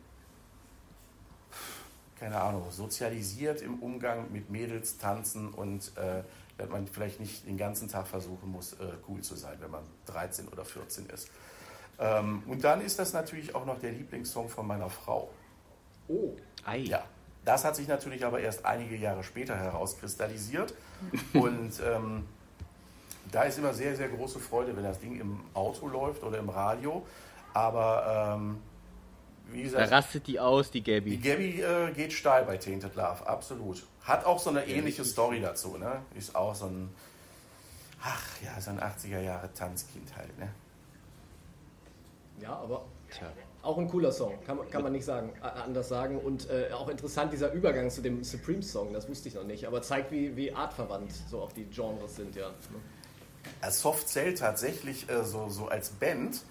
[2.24, 6.24] keine Ahnung, sozialisiert im Umgang mit Mädels, tanzen und äh,
[6.58, 9.84] dass man vielleicht nicht den ganzen Tag versuchen muss, äh, cool zu sein, wenn man
[10.06, 11.30] 13 oder 14 ist.
[12.00, 15.32] Ähm, und dann ist das natürlich auch noch der Lieblingssong von meiner Frau.
[16.08, 16.34] Oh,
[16.64, 16.78] Ei.
[16.78, 17.04] Ja,
[17.46, 20.74] das hat sich natürlich aber erst einige Jahre später herauskristallisiert.
[21.34, 22.26] Und ähm,
[23.32, 26.50] da ist immer sehr, sehr große Freude, wenn das Ding im Auto läuft oder im
[26.50, 27.06] Radio.
[27.54, 28.58] Aber ähm,
[29.52, 31.18] wie Da gesagt, rastet die aus, die die Gabby.
[31.18, 33.84] Gabby äh, geht steil bei Tainted Love, absolut.
[34.04, 35.12] Hat auch so eine ähnliche richtig.
[35.12, 36.02] Story dazu, ne?
[36.16, 36.90] Ist auch so ein,
[38.02, 40.50] ach ja, so ein 80er Jahre Tanzkind halt, ne?
[42.42, 43.28] ja, aber Tja.
[43.64, 46.20] Auch ein cooler Song, kann man, kann man nicht sagen, anders sagen.
[46.20, 49.82] Und äh, auch interessant dieser Übergang zu dem Supreme-Song, das wusste ich noch nicht, aber
[49.82, 52.50] zeigt, wie, wie artverwandt so auch die Genres sind, ja.
[52.50, 52.56] ne?
[53.62, 56.42] Als Soft Cell tatsächlich äh, so, so als Band,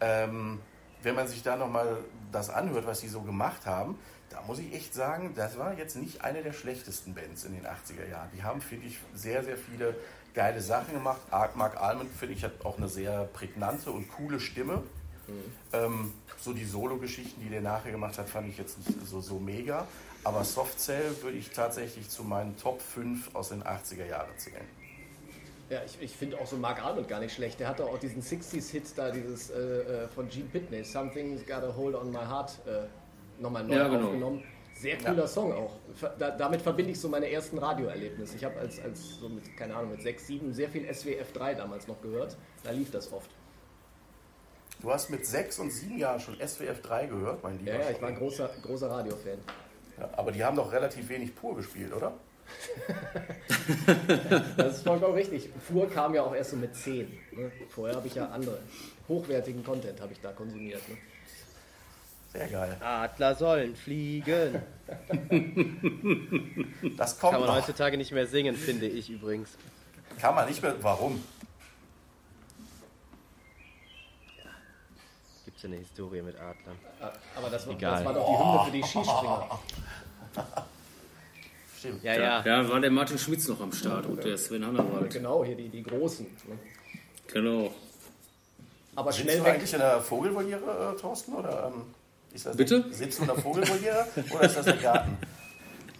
[0.00, 0.60] ähm,
[1.02, 1.98] wenn man sich da nochmal
[2.30, 3.98] das anhört, was sie so gemacht haben,
[4.30, 7.66] da muss ich echt sagen, das war jetzt nicht eine der schlechtesten Bands in den
[7.66, 8.30] 80er Jahren.
[8.34, 9.94] Die haben, finde ich, sehr, sehr viele
[10.32, 11.20] geile Sachen gemacht.
[11.30, 14.82] Ar- Mark Almond, finde ich, hat auch eine sehr prägnante und coole Stimme.
[15.72, 19.38] Ähm, so die Solo-Geschichten, die der nachher gemacht hat, fand ich jetzt nicht so, so
[19.38, 19.86] mega.
[20.24, 24.66] Aber Soft Cell würde ich tatsächlich zu meinen Top 5 aus den 80er Jahren zählen.
[25.70, 27.58] Ja, ich, ich finde auch so Mark Almond gar nicht schlecht.
[27.58, 29.58] Der hatte auch diesen 60s-Hit da, dieses äh,
[30.04, 33.88] äh, von Gene Pitney, Something's Got a Hold on My Heart, äh, nochmal neu Ja,
[33.88, 34.06] genau.
[34.06, 34.44] aufgenommen.
[34.74, 35.76] Sehr cooler Song auch.
[36.18, 38.36] Da, damit verbinde ich so meine ersten Radioerlebnisse.
[38.36, 41.54] Ich habe als, als so mit, keine Ahnung, mit 6, 7 sehr viel SWF 3
[41.54, 42.36] damals noch gehört.
[42.64, 43.30] Da lief das oft.
[44.82, 47.72] Du hast mit sechs und sieben Jahren schon SWF 3 gehört, mein Lieber.
[47.72, 49.38] Ja, ja, ich war ein großer, großer Radiofan.
[49.98, 52.12] Ja, aber die haben doch relativ wenig pur gespielt, oder?
[54.56, 55.48] Das ist vollkommen richtig.
[55.66, 57.06] Fuhr kam ja auch erst so mit 10.
[57.32, 57.52] Ne?
[57.70, 58.58] Vorher habe ich ja andere,
[59.08, 60.86] hochwertigen Content habe ich da konsumiert.
[60.88, 60.96] Ne?
[62.32, 62.76] Sehr geil.
[62.80, 64.60] Adler sollen fliegen.
[66.96, 67.56] Das kommt Kann man noch.
[67.56, 69.50] heutzutage nicht mehr singen, finde ich übrigens.
[70.20, 70.74] Kann man nicht mehr.
[70.82, 71.22] Warum?
[75.62, 76.76] Es eine Historie mit Adlern?
[77.36, 77.92] Aber das war, Egal.
[77.92, 79.60] das war doch die Hymne für die Skispringer.
[81.78, 82.02] stimmt.
[82.02, 82.42] Ja, ja.
[82.42, 85.12] Da war der Martin Schmitz noch am Start und der Sven Hannawald.
[85.12, 86.26] Genau, hier die, die Großen.
[86.48, 86.58] Ne?
[87.32, 87.72] Genau.
[88.96, 89.54] Aber Sitzt schnell du weg.
[89.54, 91.32] eigentlich in der Vogelvoliere, äh, Thorsten?
[91.34, 91.82] Oder, ähm,
[92.32, 92.84] ist das Bitte?
[92.90, 95.16] Sitzt du in der Vogelvoliere oder ist das der Garten?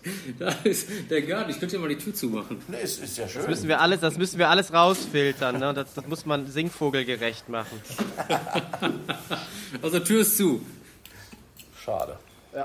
[0.38, 1.50] Da ist der Garten.
[1.50, 2.60] Ich könnte ja mal die Tür zumachen.
[2.68, 3.42] Ne, ist, ist ja schön.
[3.42, 5.58] Das müssen wir alles, das müssen wir alles rausfiltern.
[5.58, 5.74] Ne?
[5.74, 7.80] Das, das muss man singvogelgerecht machen.
[9.80, 10.60] Also Tür ist zu.
[11.82, 12.18] Schade.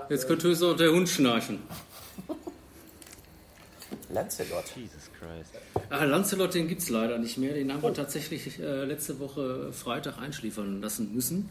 [0.10, 1.60] Jetzt könnte höchstens auch der Hund schnarchen.
[4.10, 4.65] Lancelot.
[4.76, 5.52] Jesus Christ.
[5.89, 7.54] Ah, Lancelot, den gibt es leider nicht mehr.
[7.54, 11.50] Den haben wir tatsächlich äh, letzte Woche Freitag einschliefern lassen müssen,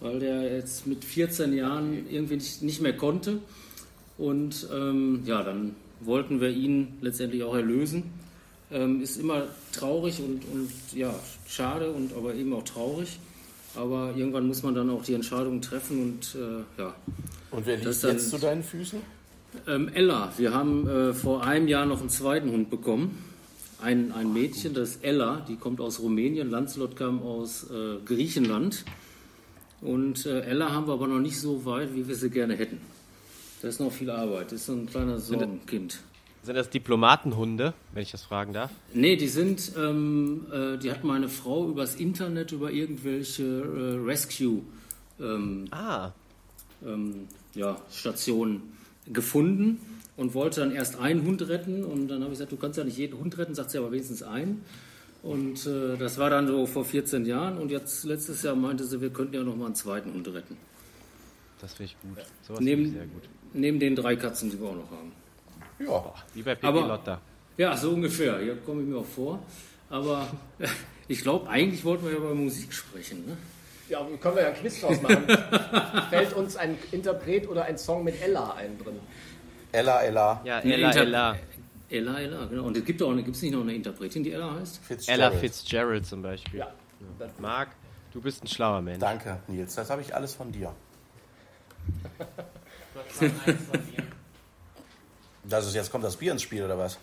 [0.00, 3.40] weil der jetzt mit 14 Jahren irgendwie nicht, nicht mehr konnte.
[4.20, 8.02] Und ähm, ja, dann wollten wir ihn letztendlich auch erlösen.
[8.70, 11.12] Ähm, ist immer traurig und, und ja,
[11.48, 13.18] schade und aber eben auch traurig.
[13.74, 16.94] Aber irgendwann muss man dann auch die Entscheidung treffen und äh, ja,
[17.50, 19.00] Und wer liegt dann- jetzt zu deinen Füßen?
[19.66, 23.18] ähm, Ella, wir haben äh, vor einem Jahr noch einen zweiten Hund bekommen.
[23.80, 26.50] Ein, ein Mädchen, das ist Ella, die kommt aus Rumänien.
[26.50, 28.84] Lancelot kam aus äh, Griechenland.
[29.80, 32.78] Und äh, Ella haben wir aber noch nicht so weit, wie wir sie gerne hätten.
[33.60, 34.46] Da ist noch viel Arbeit.
[34.46, 36.00] Das ist so ein kleiner Sorgenkind.
[36.42, 38.70] Sind das Diplomatenhunde, wenn ich das fragen darf?
[38.94, 44.62] Nee, die sind, ähm, äh, die hat meine Frau übers Internet über irgendwelche äh, Rescue
[45.20, 46.12] ähm, Ah,
[46.82, 48.62] ähm, ja, Station
[49.06, 49.78] gefunden
[50.16, 52.84] und wollte dann erst einen Hund retten und dann habe ich gesagt, du kannst ja
[52.84, 54.64] nicht jeden Hund retten, sagt sie aber wenigstens einen.
[55.22, 59.02] Und äh, das war dann so vor 14 Jahren und jetzt letztes Jahr meinte sie,
[59.02, 60.56] wir könnten ja noch mal einen zweiten Hund retten.
[61.60, 62.24] das finde ich gut.
[62.46, 63.28] Sowas finde ich sehr gut.
[63.52, 65.12] Neben den drei Katzen, die wir auch noch haben.
[65.78, 66.14] Ja.
[66.34, 67.20] Wie bei Aber- Lotta.
[67.56, 68.38] Ja, so ungefähr.
[68.40, 69.38] Hier komme ich mir auch vor.
[69.90, 70.26] Aber
[71.08, 73.26] ich glaube, eigentlich wollten wir ja über Musik sprechen.
[73.26, 73.36] Ne?
[73.88, 75.26] Ja, können wir ja ein Quiz draus machen.
[76.10, 78.98] Fällt uns ein Interpret oder ein Song mit Ella ein drin?
[79.72, 80.40] Ella, Ella.
[80.44, 81.36] Ja, Ella, Inter- Ella.
[81.90, 82.64] Ella, Ella, genau.
[82.64, 84.76] Und es gibt auch, es nicht noch eine Interpretin, die Ella heißt?
[84.88, 85.34] Ella Fitzgerald.
[85.40, 86.60] Fitzgerald zum Beispiel.
[86.60, 86.72] Ja.
[87.18, 87.70] Dann, Marc,
[88.12, 89.00] du bist ein schlauer Mensch.
[89.00, 89.74] Danke, Nils.
[89.74, 90.72] Das habe ich alles von dir.
[95.42, 96.98] Das ist jetzt kommt das Bier ins Spiel oder was?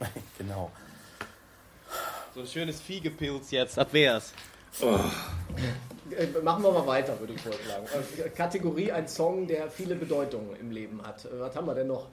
[0.38, 0.70] genau.
[2.34, 3.78] So ein schönes Viehgepilz jetzt.
[3.78, 4.32] Ab wär's.
[4.80, 7.86] äh, machen wir mal weiter, würde ich vorschlagen.
[8.24, 11.24] Äh, Kategorie ein Song, der viele Bedeutungen im Leben hat.
[11.24, 12.06] Äh, Was haben wir denn noch?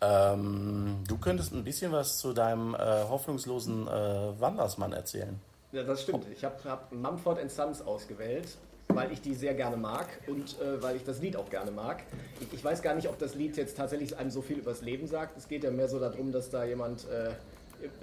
[0.00, 5.40] Ähm, du könntest ein bisschen was zu deinem äh, hoffnungslosen äh, Wandersmann erzählen.
[5.72, 6.26] Ja, das stimmt.
[6.30, 8.56] Ich habe hab Mumford Sons ausgewählt,
[8.88, 12.02] weil ich die sehr gerne mag und äh, weil ich das Lied auch gerne mag.
[12.40, 15.06] Ich, ich weiß gar nicht, ob das Lied jetzt tatsächlich einem so viel übers Leben
[15.06, 15.36] sagt.
[15.36, 17.30] Es geht ja mehr so darum, dass da jemand äh,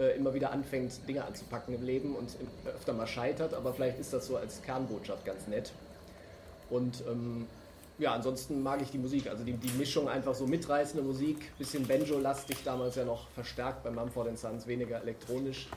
[0.01, 3.99] äh, immer wieder anfängt, Dinge anzupacken im Leben und im- öfter mal scheitert, aber vielleicht
[3.99, 5.71] ist das so als Kernbotschaft ganz nett.
[6.69, 7.47] Und ähm,
[7.99, 11.87] ja, ansonsten mag ich die Musik, also die, die Mischung einfach so mitreißende Musik, bisschen
[11.87, 15.67] Banjo-lastig, damals ja noch verstärkt bei Mumford Sons, weniger elektronisch.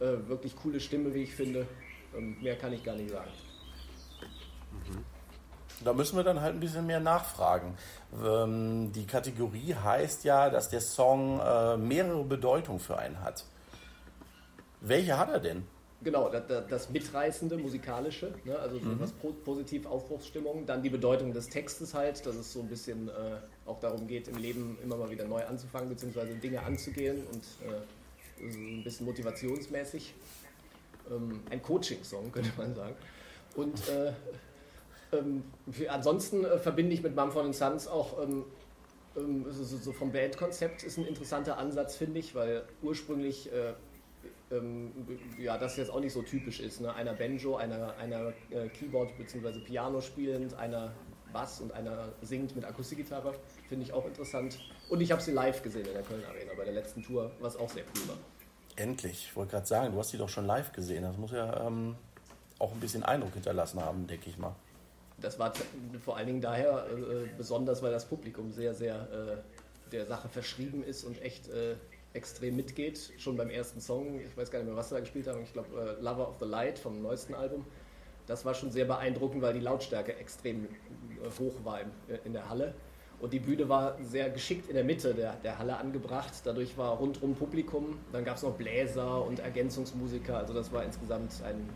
[0.00, 1.66] Äh, wirklich coole Stimme, wie ich finde.
[2.16, 3.30] Ähm, mehr kann ich gar nicht sagen.
[5.84, 7.76] Da müssen wir dann halt ein bisschen mehr nachfragen.
[8.24, 13.44] Ähm, die Kategorie heißt ja, dass der Song äh, mehrere Bedeutungen für einen hat.
[14.80, 15.64] Welche hat er denn?
[16.02, 18.58] Genau, das, das- Mitreißende, Musikalische, ne?
[18.58, 20.66] also so was po positiv Aufbruchsstimmung.
[20.66, 23.12] Dann die Bedeutung des Textes halt, dass es so ein bisschen äh,
[23.66, 28.50] auch darum geht, im Leben immer mal wieder neu anzufangen, beziehungsweise Dinge anzugehen und äh,
[28.52, 30.12] so ein bisschen motivationsmäßig.
[31.08, 32.96] Ähm, ein Coaching-Song, könnte man sagen.
[33.54, 34.12] Und äh,
[35.12, 35.44] ähm,
[35.88, 38.44] ansonsten äh, verbinde ich mit Mumford Sons auch ähm,
[39.16, 43.74] ähm, so, so- vom Bandkonzept ist ein interessanter Ansatz, finde ich, weil ursprünglich äh,
[44.50, 44.92] ähm,
[45.38, 46.80] ja, das jetzt auch nicht so typisch ist.
[46.80, 46.94] Ne?
[46.94, 49.60] Einer Banjo, einer, einer äh, Keyboard bzw.
[49.60, 50.92] Piano spielend, einer
[51.32, 53.34] Bass und einer singt mit Akustikgitarre.
[53.68, 54.58] Finde ich auch interessant.
[54.90, 57.56] Und ich habe sie live gesehen in der Köln Arena bei der letzten Tour, was
[57.56, 58.16] auch sehr cool war.
[58.76, 61.02] Endlich, ich wollte gerade sagen, du hast die doch schon live gesehen.
[61.02, 61.96] Das muss ja ähm,
[62.58, 64.54] auch ein bisschen Eindruck hinterlassen haben, denke ich mal.
[65.22, 65.52] Das war
[66.04, 70.82] vor allen Dingen daher äh, besonders, weil das Publikum sehr, sehr äh, der Sache verschrieben
[70.82, 71.76] ist und echt äh,
[72.14, 73.12] extrem mitgeht.
[73.18, 75.52] Schon beim ersten Song, ich weiß gar nicht mehr, was wir da gespielt haben, ich
[75.52, 77.64] glaube äh, Lover of the Light vom neuesten Album.
[78.26, 80.68] Das war schon sehr beeindruckend, weil die Lautstärke extrem äh,
[81.38, 82.74] hoch war im, äh, in der Halle.
[83.20, 86.32] Und die Bühne war sehr geschickt in der Mitte der, der Halle angebracht.
[86.42, 87.98] Dadurch war rundrum Publikum.
[88.10, 90.38] Dann gab es noch Bläser und Ergänzungsmusiker.
[90.38, 91.68] Also das war insgesamt ein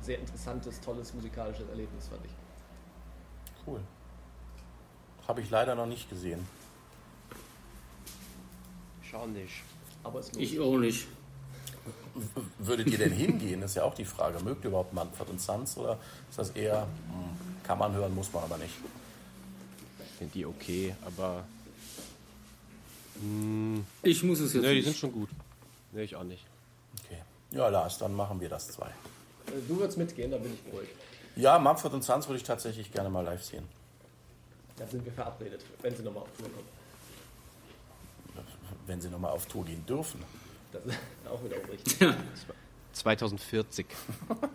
[0.00, 2.47] sehr interessantes, tolles musikalisches Erlebnis, fand ich.
[3.68, 3.80] Cool.
[5.26, 6.46] Habe ich leider noch nicht gesehen.
[9.02, 9.62] Schau nicht.
[10.04, 11.06] Aber es Ich auch nicht.
[12.58, 13.60] Würdet ihr denn hingehen?
[13.60, 14.40] Das ist ja auch die Frage.
[14.42, 15.98] Mögt ihr überhaupt Manfred und Sons oder
[16.30, 18.74] ist das eher, hm, kann man hören, muss man aber nicht?
[20.18, 21.44] finde die okay, aber
[24.02, 25.28] Ich muss es jetzt ne, die sind schon gut.
[25.92, 26.44] Ne, ich auch nicht.
[27.04, 27.22] Okay.
[27.52, 28.88] Ja, Lars, dann machen wir das zwei.
[28.88, 30.90] Äh, Du würdest mitgehen, da bin ich beruhigt.
[31.38, 33.62] Ja, Mumford und Sons würde ich tatsächlich gerne mal live sehen.
[34.76, 36.66] Da sind wir verabredet, wenn sie nochmal auf Tour kommen.
[38.86, 40.20] Wenn sie nochmal auf Tour gehen dürfen.
[40.72, 40.98] Das ist
[41.30, 42.16] auch wieder richtig.
[42.92, 43.86] 2040.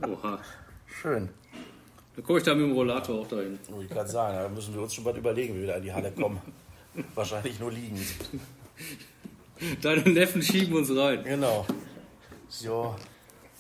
[0.06, 0.40] Oha.
[0.88, 1.30] Schön.
[2.18, 3.58] Da komme ich da mit dem Rollator auch dahin.
[3.70, 5.84] Muss ich gerade sagen, da müssen wir uns schon bald überlegen, wie wir da in
[5.84, 6.42] die Halle kommen.
[7.16, 8.06] Wahrscheinlich nur liegend.
[9.82, 11.24] Deine Neffen schieben uns rein.
[11.24, 11.66] Genau.
[12.50, 12.94] So,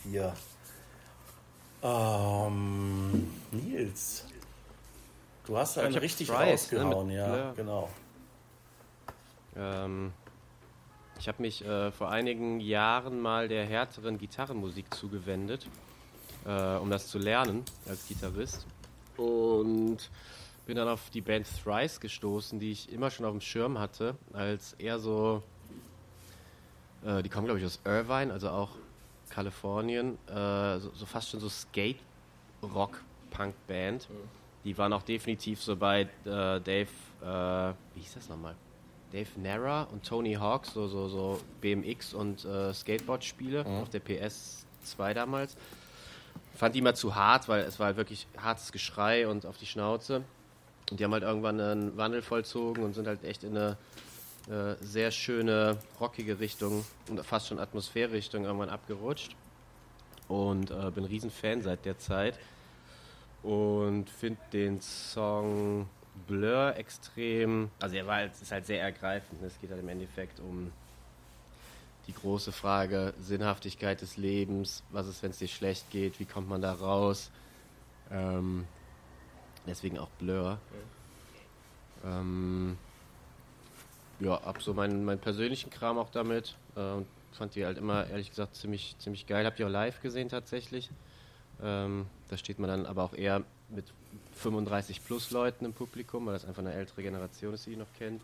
[0.03, 0.33] hier.
[1.83, 4.25] Ähm, Nils.
[5.45, 7.53] Du hast einen richtig ne, rausgehauen, mit ja, Blur.
[7.57, 7.89] genau.
[9.57, 10.13] Ähm,
[11.19, 15.67] ich habe mich äh, vor einigen Jahren mal der härteren Gitarrenmusik zugewendet,
[16.45, 18.65] äh, um das zu lernen als Gitarrist.
[19.17, 20.09] Und
[20.65, 24.15] bin dann auf die Band Thrice gestoßen, die ich immer schon auf dem Schirm hatte,
[24.31, 25.43] als eher so,
[27.05, 28.69] äh, die kommen glaube ich aus Irvine, also auch
[29.29, 34.09] Kalifornien, äh, so, so fast schon so Skate-Rock-Punk-Band.
[34.63, 36.87] Die waren auch definitiv so bei äh, Dave,
[37.21, 38.55] äh, wie hieß das nochmal?
[39.11, 45.13] Dave Narra und Tony Hawk, so, so, so BMX und äh, Skateboard-Spiele auf der PS2
[45.13, 45.55] damals.
[46.55, 49.65] Fand die immer zu hart, weil es war halt wirklich hartes Geschrei und auf die
[49.65, 50.23] Schnauze.
[50.89, 53.77] Und die haben halt irgendwann einen Wandel vollzogen und sind halt echt in eine
[54.49, 59.35] äh, sehr schöne, rockige Richtung und fast schon Atmosphärrichtung irgendwann abgerutscht.
[60.27, 62.37] Und äh, bin ein Riesenfan seit der Zeit.
[63.41, 65.87] Und finde den Song
[66.27, 67.69] Blur extrem.
[67.79, 69.41] Also er war halt, ist halt sehr ergreifend.
[69.41, 69.47] ne?
[69.47, 70.71] Es geht halt im Endeffekt um
[72.07, 74.83] die große Frage Sinnhaftigkeit des Lebens.
[74.91, 76.19] Was ist, wenn es dir schlecht geht?
[76.19, 77.31] Wie kommt man da raus?
[78.11, 78.65] Ähm,
[79.65, 80.57] deswegen auch Blur.
[82.05, 82.77] Ähm,
[84.23, 88.07] ja, hab so meinen, meinen persönlichen Kram auch damit äh, und fand die halt immer,
[88.07, 89.45] ehrlich gesagt, ziemlich, ziemlich geil.
[89.45, 90.89] Hab die auch live gesehen tatsächlich.
[91.61, 93.85] Ähm, da steht man dann aber auch eher mit
[94.35, 97.93] 35 plus Leuten im Publikum, weil das einfach eine ältere Generation ist, die ihn noch
[97.97, 98.21] kennt.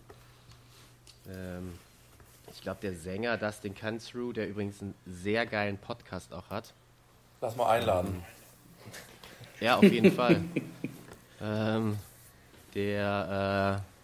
[1.28, 1.74] Ähm,
[2.52, 6.74] ich glaube, der Sänger Dustin Canthrew, der übrigens einen sehr geilen Podcast auch hat,
[7.42, 8.24] Lass mal einladen.
[9.62, 10.42] ja, auf jeden Fall.
[11.42, 11.98] Ähm,
[12.76, 13.99] der äh,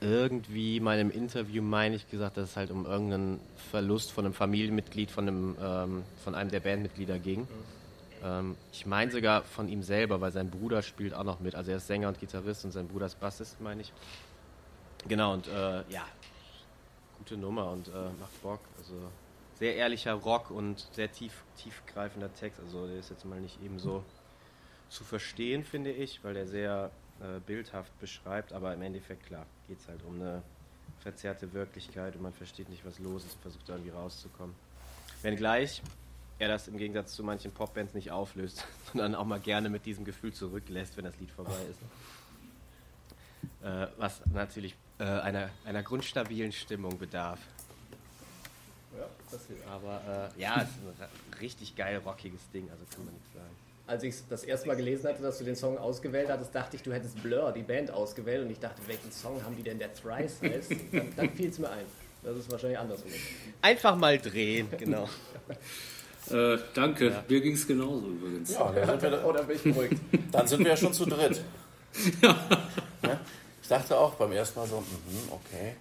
[0.00, 4.34] irgendwie mal im Interview, meine ich, gesagt, dass es halt um irgendeinen Verlust von einem
[4.34, 7.46] Familienmitglied von einem, ähm, von einem der Bandmitglieder ging.
[8.22, 11.54] Ähm, ich meine sogar von ihm selber, weil sein Bruder spielt auch noch mit.
[11.54, 13.92] Also er ist Sänger und Gitarrist und sein Bruder ist Bassist, meine ich.
[15.08, 16.04] Genau, und äh, ja,
[17.18, 18.60] gute Nummer und äh, macht Bock.
[18.78, 18.94] Also
[19.54, 22.60] sehr ehrlicher Rock und sehr tief, tiefgreifender Text.
[22.60, 24.02] Also der ist jetzt mal nicht eben so
[24.88, 29.78] zu verstehen, finde ich, weil der sehr äh, bildhaft beschreibt, aber im Endeffekt, klar, geht
[29.80, 30.42] es halt um eine
[31.00, 34.54] verzerrte Wirklichkeit und man versteht nicht, was los ist und versucht da irgendwie rauszukommen.
[35.22, 35.82] Wenngleich
[36.40, 40.04] er das im Gegensatz zu manchen Popbands nicht auflöst, sondern auch mal gerne mit diesem
[40.04, 41.80] Gefühl zurücklässt, wenn das Lied vorbei ist.
[43.62, 47.38] Äh, was natürlich äh, einer, einer grundstabilen Stimmung bedarf.
[48.96, 49.66] Ja, das hilft.
[49.66, 53.54] Aber äh, ja, es ist ein richtig geil rockiges Ding, also kann man nichts sagen.
[53.90, 56.82] Als ich das erste Mal gelesen hatte, dass du den Song ausgewählt hattest, dachte ich,
[56.84, 58.44] du hättest Blur, die Band, ausgewählt.
[58.44, 60.70] Und ich dachte, welchen Song haben die denn, der Thrice heißt?
[60.92, 61.84] Dann, dann fiel es mir ein.
[62.22, 63.10] Das ist wahrscheinlich andersrum.
[63.62, 65.08] Einfach mal drehen, genau.
[66.30, 68.52] Äh, danke, mir ging es genauso übrigens.
[68.52, 69.94] Ja, dann sind, wir, da- Oder bin ich beruhigt?
[70.30, 71.40] dann sind wir ja schon zu dritt.
[72.22, 73.18] Ja?
[73.62, 75.72] Ich dachte auch beim ersten Mal so, mhm, okay,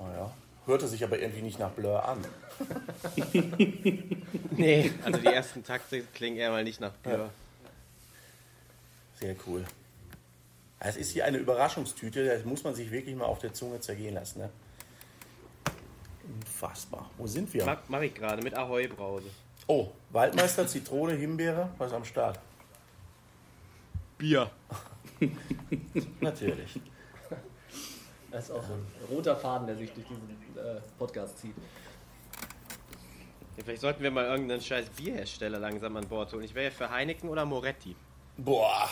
[0.00, 0.30] naja.
[0.66, 2.18] Hörte sich aber irgendwie nicht nach Blur an.
[4.50, 7.30] Nee, also die ersten Takte klingen eher mal nicht nach Blur.
[9.16, 9.64] Sehr cool.
[10.78, 14.14] Es ist hier eine Überraschungstüte, das muss man sich wirklich mal auf der Zunge zergehen
[14.14, 14.40] lassen.
[14.40, 14.50] Ne?
[16.34, 17.10] Unfassbar.
[17.16, 17.64] Wo sind wir?
[17.64, 19.30] Mach, mach ich gerade mit Ahoi-Brause.
[19.66, 22.38] Oh, Waldmeister, Zitrone, Himbeere, was am Start?
[24.18, 24.50] Bier.
[26.20, 26.80] Natürlich.
[28.30, 31.54] Das ist auch so ein roter Faden, der sich durch diesen äh, Podcast zieht.
[33.56, 36.44] Ja, vielleicht sollten wir mal irgendeinen scheiß Bierhersteller langsam an Bord holen.
[36.44, 37.96] Ich wäre ja für Heineken oder Moretti.
[38.36, 38.88] Boah,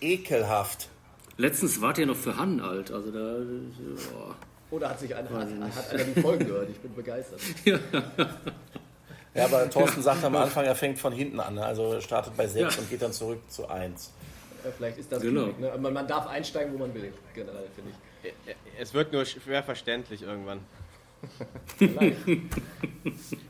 [0.00, 0.88] ekelhaft.
[1.36, 3.38] Letztens wart ihr noch für Han alt, also da.
[3.38, 4.34] Ja.
[4.70, 6.70] Oder hat sich einer, hat, hat einer die Folgen gehört?
[6.70, 7.40] Ich bin begeistert.
[9.32, 11.54] Ja, aber Thorsten sagt am Anfang, er fängt von hinten an.
[11.54, 11.64] ne?
[11.64, 12.80] Also er startet bei 6 Ja.
[12.82, 14.10] und geht dann zurück zu 1.
[14.64, 15.42] Ja, vielleicht ist das Genau.
[15.42, 15.70] Gimmick, ne?
[15.72, 17.92] Aber man darf einsteigen, wo man will, generell, finde
[18.24, 18.56] ich.
[18.80, 20.58] Es wird nur schwer verständlich irgendwann.
[21.78, 22.16] Vielleicht.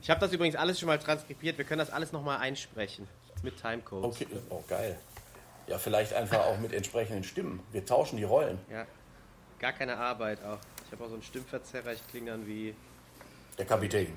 [0.03, 1.57] Ich habe das übrigens alles schon mal transkribiert.
[1.57, 3.09] Wir können das alles nochmal einsprechen.
[3.43, 4.17] Mit Timecodes.
[4.21, 4.99] Okay, oh geil.
[5.71, 7.61] Ja, vielleicht einfach auch mit entsprechenden Stimmen.
[7.71, 8.59] Wir tauschen die Rollen.
[8.69, 8.87] Ja.
[9.61, 10.59] gar keine Arbeit auch.
[10.87, 12.75] Ich habe auch so einen Stimmverzerrer, ich klinge dann wie.
[13.57, 14.09] Der Kapitän.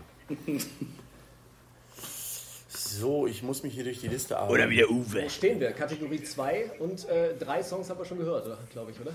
[2.70, 4.54] so, ich muss mich hier durch die Liste arbeiten.
[4.54, 5.24] Oder wie der Uwe.
[5.26, 5.72] Wo stehen wir?
[5.74, 9.12] Kategorie 2 und äh, drei Songs haben wir schon gehört, glaube ich, oder?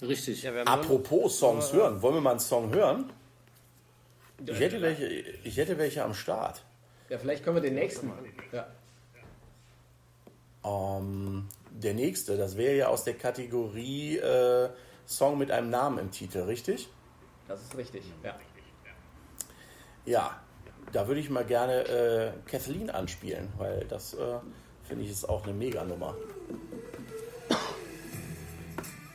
[0.00, 0.42] Richtig.
[0.42, 3.12] Ja, wir haben nur- Apropos Songs hören, wollen wir mal einen Song hören?
[4.46, 6.64] Ich hätte welche, ich hätte welche am Start.
[7.10, 8.10] Ja, vielleicht können wir den nächsten.
[8.52, 8.66] Ja.
[10.64, 14.68] Ähm, der nächste, das wäre ja aus der Kategorie äh,
[15.06, 16.88] Song mit einem Namen im Titel, richtig?
[17.48, 18.04] Das ist richtig.
[18.22, 18.38] Ja.
[20.06, 20.40] Ja,
[20.92, 24.38] da würde ich mal gerne äh, Kathleen anspielen, weil das äh,
[24.84, 26.14] finde ich ist auch eine Mega-Nummer.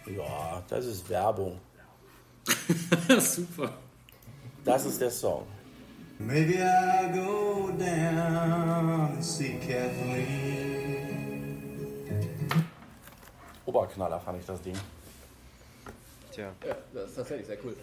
[0.06, 1.60] Ja, das ist Werbung.
[3.20, 3.74] Super.
[4.64, 5.48] Das ist der Song.
[6.18, 11.05] Maybe I'll go down and see Kathleen.
[13.66, 14.78] Oberknaller fand ich das Ding.
[16.32, 17.76] Tja, ja, das ist tatsächlich sehr cool.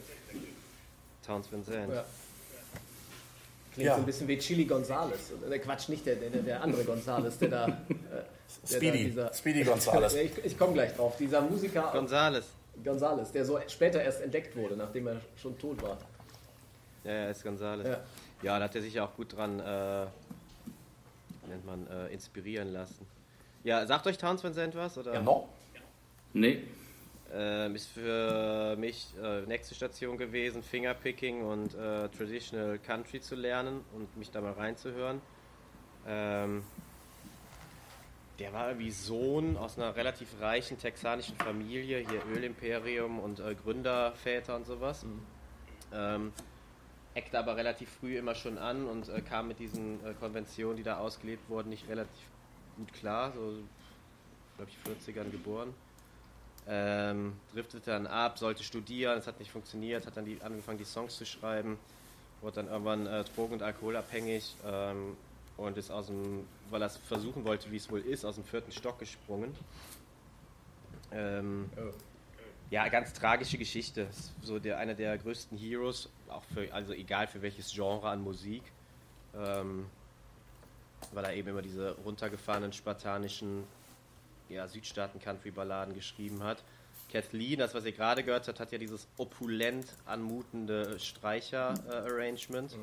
[1.26, 1.94] Towns Van Zandt.
[1.94, 2.04] Ja.
[3.72, 3.94] Klingt Ja.
[3.94, 5.32] so ein bisschen wie Chili Gonzales.
[5.48, 7.66] Der Quatsch, nicht der, der, der andere Gonzales, der da.
[7.68, 7.70] Äh,
[8.70, 10.14] der Speedy, Da dieser, Speedy Gonzales.
[10.16, 11.16] Ich ich komme gleich drauf.
[11.16, 12.44] Dieser Musiker Gonzales.
[12.84, 15.96] Gonzales, der so später erst entdeckt wurde, nachdem er schon tot war.
[17.04, 17.86] Ja, ja, ist Gonzales.
[17.86, 18.00] Ja.
[18.42, 20.06] Ja, da hat er sich ja auch gut dran, äh,
[21.48, 23.06] nennt man, äh, inspirieren lassen.
[23.64, 24.98] Ja, sagt euch Towns Van Zandt was?
[24.98, 25.14] Oder?
[25.14, 25.48] Ja, no?
[26.34, 26.64] Nee.
[27.34, 33.80] Ähm, ist für mich äh, nächste Station gewesen, Fingerpicking und äh, Traditional Country zu lernen
[33.94, 35.20] und mich da mal reinzuhören.
[36.06, 36.62] Ähm,
[38.38, 44.56] der war irgendwie Sohn aus einer relativ reichen texanischen Familie, hier Ölimperium und äh, Gründerväter
[44.56, 45.06] und sowas.
[45.92, 46.32] Ähm,
[47.14, 50.82] eckte aber relativ früh immer schon an und äh, kam mit diesen äh, Konventionen, die
[50.82, 52.26] da ausgelebt wurden, nicht relativ
[52.76, 53.32] gut klar.
[53.32, 53.54] So,
[54.56, 55.74] glaube ich, 40ern geboren.
[56.68, 60.84] Ähm, driftete dann ab, sollte studieren, es hat nicht funktioniert, hat dann die, angefangen, die
[60.84, 61.76] Songs zu schreiben,
[62.40, 65.16] wurde dann irgendwann äh, drogen- und alkoholabhängig ähm,
[65.56, 68.44] und ist aus dem, weil er es versuchen wollte, wie es wohl ist, aus dem
[68.44, 69.54] vierten Stock gesprungen.
[71.10, 71.68] Ähm,
[72.70, 74.06] ja, ganz tragische Geschichte.
[74.40, 78.62] So der, einer der größten Heroes, auch für, also egal für welches Genre an Musik.
[79.36, 79.86] Ähm,
[81.12, 83.64] weil er eben immer diese runtergefahrenen spartanischen
[84.52, 86.62] ja, Südstaaten-Country-Balladen geschrieben hat.
[87.10, 92.76] Kathleen, das was ihr gerade gehört habt, hat ja dieses opulent anmutende Streicher-Arrangement.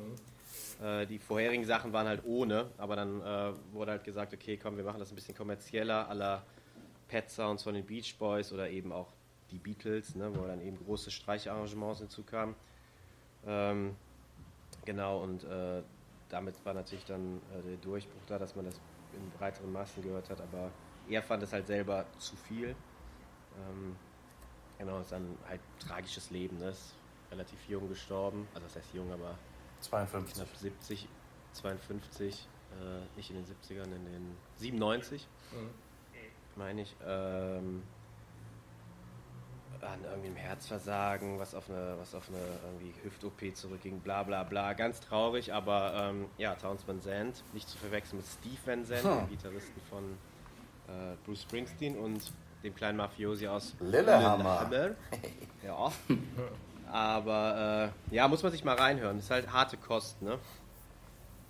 [0.82, 4.76] Äh, die vorherigen Sachen waren halt ohne, aber dann äh, wurde halt gesagt, okay, komm,
[4.76, 6.42] wir machen das ein bisschen kommerzieller, aller
[7.08, 9.08] Pet Sounds von den Beach Boys oder eben auch
[9.50, 12.54] die Beatles, ne, wo dann eben große Streicharrangements hinzukamen.
[13.46, 13.96] Ähm,
[14.84, 15.82] genau, und äh,
[16.28, 18.80] damit war natürlich dann äh, der Durchbruch da, dass man das
[19.12, 20.70] in breiteren Massen gehört hat, aber
[21.10, 22.68] er fand es halt selber zu viel.
[23.68, 23.96] Ähm,
[24.78, 26.68] genau, ist dann halt tragisches Leben, ne?
[26.70, 26.94] ist
[27.30, 29.36] relativ jung gestorben, also das heißt jung, aber
[29.80, 30.34] 52.
[30.34, 31.08] knapp 70,
[31.52, 35.26] 52, äh, nicht in den 70ern, in den 97,
[36.56, 36.94] meine ich.
[37.06, 37.82] Ähm,
[39.82, 44.42] an irgendwie einem Herzversagen, was auf eine, was auf eine irgendwie Hüft-OP zurückging, bla bla
[44.42, 44.74] bla.
[44.74, 49.04] Ganz traurig, aber ähm, ja, Towns Van Zandt, nicht zu verwechseln mit Steve Van Zandt,
[49.04, 49.18] Hm.
[49.20, 50.18] dem Gitarristen von
[50.90, 52.20] äh, Bruce Springsteen und
[52.62, 54.66] dem kleinen Mafiosi aus Lillehammer.
[54.68, 54.96] Lillehammer.
[55.62, 55.92] Ja.
[56.90, 59.18] Aber äh, ja, muss man sich mal reinhören.
[59.18, 60.38] Ist halt harte Kost, ne?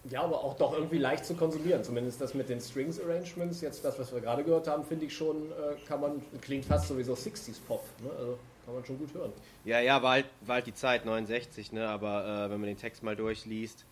[0.05, 1.85] Ja, aber auch doch irgendwie leicht zu konsumieren.
[1.85, 5.17] Zumindest das mit den Strings Arrangements, jetzt das, was wir gerade gehört haben, finde ich
[5.17, 7.85] schon, äh, kann man, klingt fast sowieso 60s Pop.
[8.03, 8.11] Ne?
[8.11, 9.33] Also kann man schon gut hören.
[9.65, 11.89] Ja, ja, war halt, war halt die Zeit, 69, ne?
[11.89, 13.85] Aber äh, wenn man den Text mal durchliest,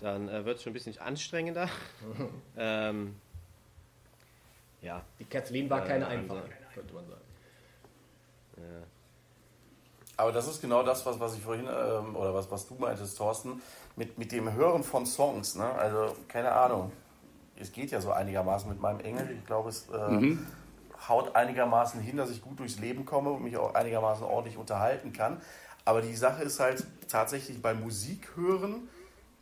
[0.00, 1.68] dann äh, wird es schon ein bisschen anstrengender.
[2.56, 3.16] ähm,
[4.82, 7.20] ja, Die Kathleen war Äh, keine einfache, könnte man sagen.
[10.16, 13.18] Aber das ist genau das, was, was ich vorhin, ähm, oder was, was du meintest,
[13.18, 13.60] Thorsten,
[13.96, 15.56] mit, mit dem Hören von Songs.
[15.56, 15.64] Ne?
[15.64, 16.90] Also, keine Ahnung.
[17.58, 19.30] Es geht ja so einigermaßen mit meinem Englisch.
[19.30, 20.36] Ich glaube, es äh,
[21.08, 25.12] haut einigermaßen hin, dass ich gut durchs Leben komme und mich auch einigermaßen ordentlich unterhalten
[25.12, 25.40] kann.
[25.84, 28.88] Aber die Sache ist halt tatsächlich beim Musik hören,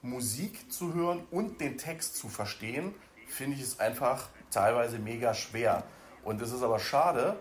[0.02, 2.94] Musik zu hören und den Text zu verstehen,
[3.26, 5.82] finde ich es einfach teilweise mega schwer.
[6.24, 7.36] Und es ist aber schade,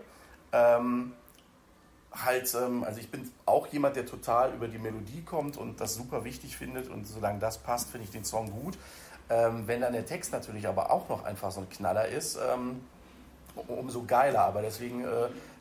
[0.52, 1.12] ähm,
[2.12, 5.94] halt, ähm, also ich bin auch jemand, der total über die Melodie kommt und das
[5.94, 8.76] super wichtig findet und solange das passt, finde ich den Song gut.
[9.30, 12.82] Ähm, wenn dann der Text natürlich aber auch noch einfach so ein Knaller ist, ähm,
[13.68, 14.40] umso geiler.
[14.40, 15.06] Aber deswegen äh,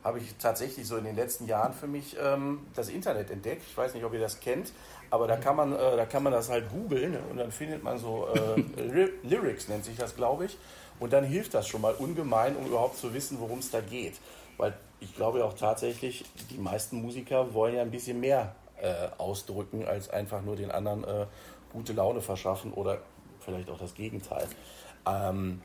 [0.04, 3.64] habe ich tatsächlich so in den letzten Jahren für mich ähm, das Internet entdeckt.
[3.66, 4.74] Ich weiß nicht, ob ihr das kennt,
[5.10, 7.98] aber da kann man, äh, da kann man das halt googeln und dann findet man
[7.98, 10.58] so äh, Ly- Lyrics, nennt sich das, glaube ich.
[11.00, 14.16] Und dann hilft das schon mal ungemein, um überhaupt zu wissen, worum es da geht.
[14.58, 19.08] Weil ich glaube ja auch tatsächlich, die meisten Musiker wollen ja ein bisschen mehr äh,
[19.18, 21.26] ausdrücken, als einfach nur den anderen äh,
[21.72, 23.00] gute Laune verschaffen oder
[23.40, 24.48] vielleicht auch das Gegenteil.
[25.06, 25.62] Ähm,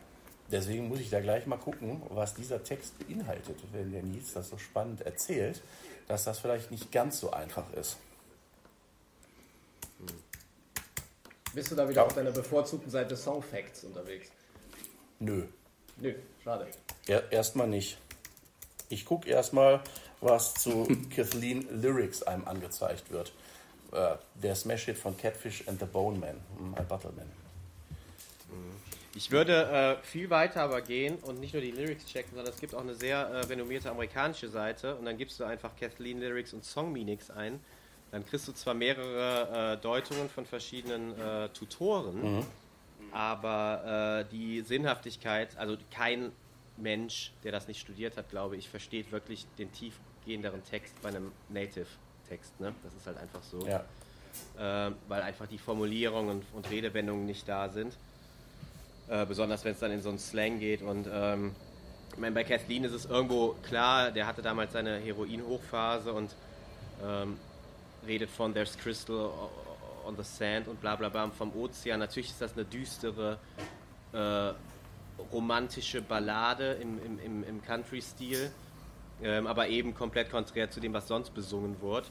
[0.50, 4.48] deswegen muss ich da gleich mal gucken, was dieser Text beinhaltet, wenn der Nils das
[4.48, 5.62] so spannend erzählt,
[6.08, 7.98] dass das vielleicht nicht ganz so einfach ist.
[11.54, 14.30] Bist du da wieder auf deiner bevorzugten Seite Songfacts unterwegs?
[15.20, 15.44] Nö,
[15.96, 16.14] Nö,
[16.44, 16.66] schade.
[17.06, 17.98] er, erstmal nicht.
[18.88, 19.80] Ich gucke erstmal,
[20.20, 23.32] was zu Kathleen Lyrics einem angezeigt wird.
[23.92, 26.36] Äh, der Smash-Hit von Catfish and the Bone Man,
[26.76, 27.26] My Buttleman.
[29.14, 32.60] Ich würde äh, viel weiter aber gehen und nicht nur die Lyrics checken, sondern es
[32.60, 36.52] gibt auch eine sehr äh, renommierte amerikanische Seite und dann gibst du einfach Kathleen Lyrics
[36.52, 37.58] und Song Meanings ein.
[38.12, 42.44] Dann kriegst du zwar mehrere äh, Deutungen von verschiedenen äh, Tutoren,
[43.12, 46.32] aber äh, die Sinnhaftigkeit, also kein
[46.76, 51.32] Mensch, der das nicht studiert hat, glaube ich, versteht wirklich den tiefgehenderen Text bei einem
[51.48, 52.60] Native-Text.
[52.60, 52.74] Ne?
[52.82, 53.66] Das ist halt einfach so.
[53.66, 53.84] Ja.
[54.88, 57.96] äh, weil einfach die Formulierungen und, Redewendungen nicht da sind.
[59.08, 60.82] Äh, besonders wenn es dann in so einen Slang geht.
[60.82, 61.54] Und ähm,
[62.12, 66.34] ich meine, bei Kathleen ist es irgendwo klar, der hatte damals seine Heroin-Hochphase und
[67.04, 67.38] ähm,
[68.06, 69.30] redet von There's Crystal
[70.08, 72.00] on the Sand und bla bla bla vom Ozean.
[72.00, 73.38] Natürlich ist das eine düstere,
[74.12, 74.52] äh,
[75.32, 78.50] romantische Ballade im, im, im, im Country-Stil,
[79.22, 82.10] ähm, aber eben komplett konträr zu dem, was sonst besungen wird.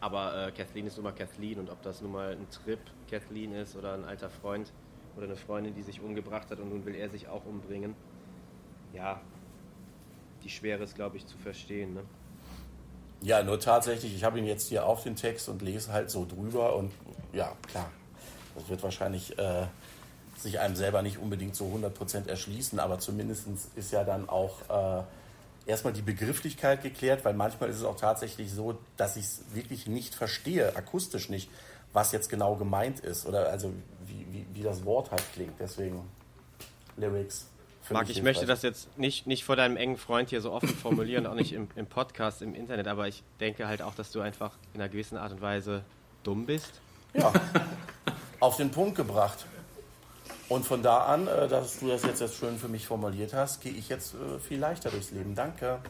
[0.00, 3.54] Aber äh, Kathleen ist nun mal Kathleen und ob das nun mal ein Trip Kathleen
[3.54, 4.72] ist oder ein alter Freund
[5.16, 7.94] oder eine Freundin, die sich umgebracht hat und nun will er sich auch umbringen,
[8.92, 9.20] ja,
[10.42, 11.94] die Schwere ist, glaube ich, zu verstehen.
[11.94, 12.04] Ne?
[13.24, 16.26] Ja, nur tatsächlich, ich habe ihn jetzt hier auf den Text und lese halt so
[16.26, 16.92] drüber und
[17.32, 17.90] ja, klar,
[18.54, 19.64] das wird wahrscheinlich äh,
[20.36, 23.46] sich einem selber nicht unbedingt so 100% erschließen, aber zumindest
[23.76, 25.04] ist ja dann auch äh,
[25.64, 29.86] erstmal die Begrifflichkeit geklärt, weil manchmal ist es auch tatsächlich so, dass ich es wirklich
[29.86, 31.48] nicht verstehe, akustisch nicht,
[31.94, 33.72] was jetzt genau gemeint ist oder also
[34.04, 35.58] wie, wie, wie das Wort halt klingt.
[35.58, 36.02] Deswegen
[36.98, 37.46] Lyrics.
[37.90, 41.26] Marc, ich möchte das jetzt nicht, nicht vor deinem engen Freund hier so offen formulieren,
[41.26, 44.52] auch nicht im, im Podcast, im Internet, aber ich denke halt auch, dass du einfach
[44.72, 45.84] in einer gewissen Art und Weise
[46.22, 46.80] dumm bist.
[47.12, 47.32] Ja,
[48.40, 49.46] auf den Punkt gebracht.
[50.48, 53.60] Und von da an, äh, dass du das jetzt, jetzt schön für mich formuliert hast,
[53.60, 55.34] gehe ich jetzt äh, viel leichter durchs Leben.
[55.34, 55.80] Danke.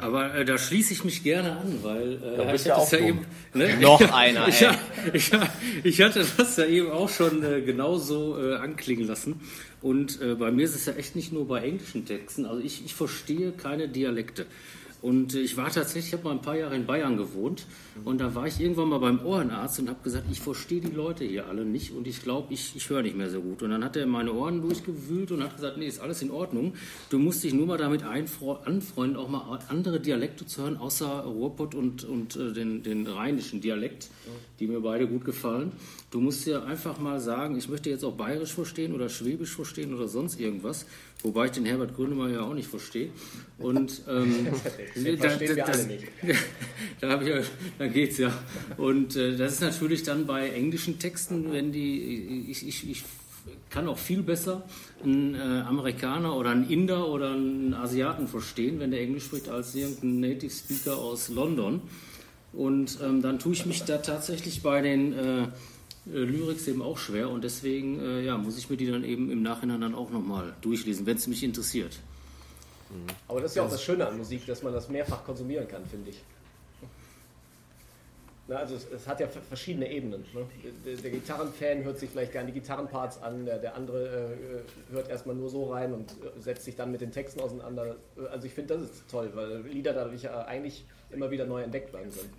[0.00, 2.92] Aber äh, da schließe ich mich gerne an, weil äh, Ja, bist ich ja auch
[2.92, 3.26] ja eben.
[3.52, 3.76] Ne?
[3.80, 4.64] Noch einer, ich,
[5.12, 5.30] ich,
[5.82, 9.40] ich hatte das ja eben auch schon äh, genauso äh, anklingen lassen.
[9.82, 12.46] Und äh, bei mir ist es ja echt nicht nur bei englischen Texten.
[12.46, 14.46] Also ich, ich verstehe keine Dialekte.
[15.00, 17.66] Und äh, ich war tatsächlich, ich habe mal ein paar Jahre in Bayern gewohnt
[18.04, 21.24] und da war ich irgendwann mal beim Ohrenarzt und habe gesagt, ich verstehe die Leute
[21.24, 23.62] hier alle nicht und ich glaube, ich, ich höre nicht mehr so gut.
[23.62, 26.74] Und dann hat er meine Ohren durchgewühlt und hat gesagt, nee, ist alles in Ordnung.
[27.10, 31.74] Du musst dich nur mal damit anfreunden, auch mal andere Dialekte zu hören, außer Ruhrpott
[31.74, 34.08] und, und äh, den, den rheinischen Dialekt,
[34.58, 35.72] die mir beide gut gefallen.
[36.10, 39.94] Du musst dir einfach mal sagen, ich möchte jetzt auch bayerisch verstehen oder schwäbisch verstehen
[39.94, 40.86] oder sonst irgendwas,
[41.22, 43.10] wobei ich den Herbert Grönemeyer ja auch nicht verstehe.
[43.58, 44.46] Und ähm,
[44.94, 46.04] Den verstehen wir alle nicht.
[47.00, 47.42] da, ich, ja-
[47.78, 48.32] da geht's ja.
[48.76, 53.04] Und äh, das ist natürlich dann bei englischen Texten, wenn die, ich, ich, ich
[53.70, 54.64] kann auch viel besser
[55.02, 59.74] einen äh, Amerikaner oder einen Inder oder einen Asiaten verstehen, wenn der Englisch spricht, als
[59.74, 61.80] irgendein Native Speaker aus London.
[62.52, 65.48] Und ähm, dann tue ich mich da tatsächlich bei den äh,
[66.12, 69.30] äh, Lyrics eben auch schwer und deswegen äh, ja, muss ich mir die dann eben
[69.30, 71.98] im Nachhinein dann auch nochmal durchlesen, wenn es mich interessiert.
[73.26, 75.84] Aber das ist ja auch das Schöne an Musik, dass man das mehrfach konsumieren kann,
[75.86, 76.22] finde ich.
[78.50, 80.24] Na, also es, es hat ja verschiedene Ebenen.
[80.32, 80.46] Ne?
[80.86, 85.10] Der, der Gitarrenfan hört sich vielleicht gerne die Gitarrenparts an, der, der andere äh, hört
[85.10, 87.96] erstmal nur so rein und äh, setzt sich dann mit den Texten auseinander.
[88.30, 91.92] Also ich finde, das ist toll, weil Lieder dadurch ja eigentlich immer wieder neu entdeckt
[91.92, 92.32] werden können.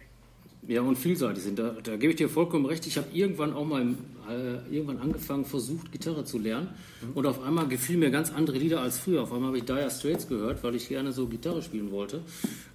[0.68, 1.57] Ja, und vielseitig sind.
[1.57, 2.86] Da, da gebe ich dir vollkommen recht.
[2.86, 3.95] Ich habe irgendwann auch mal
[4.30, 6.70] äh, irgendwann angefangen, versucht, Gitarre zu lernen.
[7.16, 9.24] Und auf einmal gefiel mir ganz andere Lieder als früher.
[9.24, 12.22] Auf einmal habe ich Dire Straits gehört, weil ich gerne so Gitarre spielen wollte.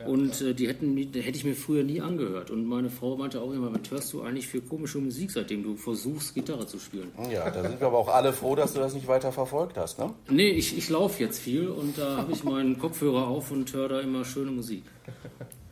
[0.07, 2.51] und äh, die, hätten, die hätte ich mir früher nie angehört.
[2.51, 5.77] Und meine Frau meinte auch immer, was hörst du eigentlich für komische Musik, seitdem du
[5.77, 7.13] versuchst, Gitarre zu spielen?
[7.31, 9.99] Ja, da sind wir aber auch alle froh, dass du das nicht weiter verfolgt hast.
[9.99, 10.13] Ne?
[10.29, 13.89] Nee, ich, ich laufe jetzt viel und da habe ich meinen Kopfhörer auf und höre
[13.89, 14.83] da immer schöne Musik.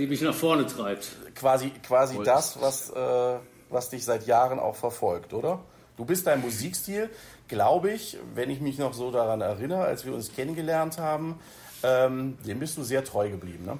[0.00, 1.08] Die mich nach vorne treibt.
[1.34, 3.38] Quasi, quasi das, was, äh,
[3.68, 5.60] was dich seit Jahren auch verfolgt, oder?
[5.98, 7.10] Du bist dein Musikstil,
[7.48, 11.38] glaube ich, wenn ich mich noch so daran erinnere, als wir uns kennengelernt haben,
[11.82, 13.66] ähm, dem bist du sehr treu geblieben.
[13.66, 13.78] Ne?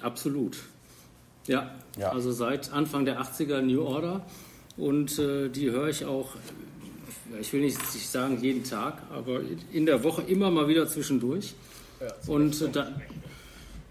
[0.00, 0.58] Absolut.
[1.48, 2.12] Ja, Ja.
[2.12, 4.24] also seit Anfang der 80er New Order
[4.76, 6.36] und äh, die höre ich auch
[7.40, 9.40] ich will nicht sagen jeden Tag, aber
[9.72, 11.54] in der Woche immer mal wieder zwischendurch.
[12.00, 12.92] Ja, Und äh, da,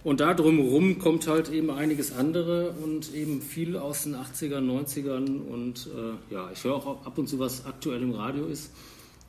[0.05, 5.41] und da drumherum kommt halt eben einiges andere und eben viel aus den 80ern, 90ern
[5.41, 8.71] und äh, ja, ich höre auch ab und zu, was aktuell im Radio ist.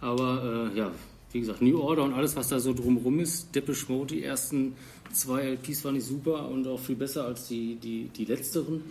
[0.02, 0.92] Aber äh, ja,
[1.32, 4.76] wie gesagt, New Order und alles, was da so drumherum ist, Depeche Mode, die ersten
[5.14, 8.84] zwei LPs fand ich super und auch viel besser als die, die, die letzteren.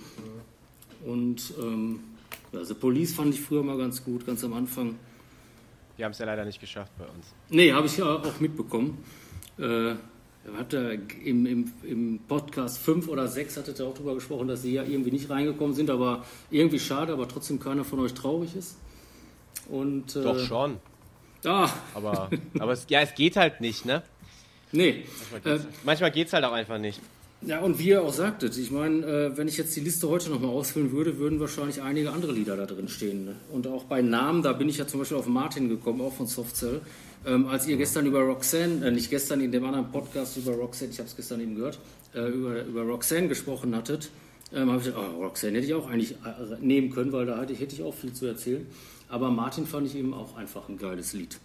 [1.05, 1.99] Und ähm,
[2.51, 4.95] ja, The Police fand ich früher mal ganz gut, ganz am Anfang.
[5.99, 7.27] Die haben es ja leider nicht geschafft bei uns.
[7.51, 8.97] Nee, habe ich ja auch mitbekommen.
[9.59, 9.93] Äh,
[10.57, 10.93] hat er
[11.23, 14.83] im, im, Im Podcast 5 oder 6 hattet ihr auch darüber gesprochen, dass sie ja
[14.83, 18.77] irgendwie nicht reingekommen sind, aber irgendwie schade, aber trotzdem keiner von euch traurig ist.
[19.69, 20.77] Und, äh, Doch schon.
[21.43, 22.29] Ah, Aber,
[22.59, 24.01] aber es, ja, es geht halt nicht, ne?
[24.71, 25.03] nee.
[25.43, 26.99] Äh, Manchmal geht es halt auch einfach nicht.
[27.41, 30.31] ja, und wie ihr auch sagtet, ich meine, äh, wenn ich jetzt die Liste heute
[30.31, 33.25] nochmal ausfüllen würde, würden wahrscheinlich einige andere Lieder da drin stehen.
[33.25, 33.35] Ne?
[33.51, 36.25] Und auch bei Namen, da bin ich ja zum Beispiel auf Martin gekommen, auch von
[36.25, 36.81] Softcell.
[37.25, 40.91] Ähm, als ihr gestern über Roxanne, äh, nicht gestern in dem anderen Podcast über Roxanne,
[40.91, 41.79] ich habe es gestern eben gehört,
[42.13, 44.09] äh, über, über Roxanne gesprochen hattet,
[44.53, 46.15] ähm, habe ich gedacht, oh, Roxanne hätte ich auch eigentlich äh,
[46.59, 48.67] nehmen können, weil da hätte ich, hätte ich auch viel zu erzählen.
[49.09, 51.39] Aber Martin fand ich eben auch einfach ein geiles Lied.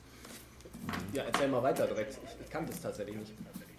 [1.12, 2.18] Ja, erzähl mal weiter direkt.
[2.24, 3.32] Ich, ich kannte es tatsächlich nicht.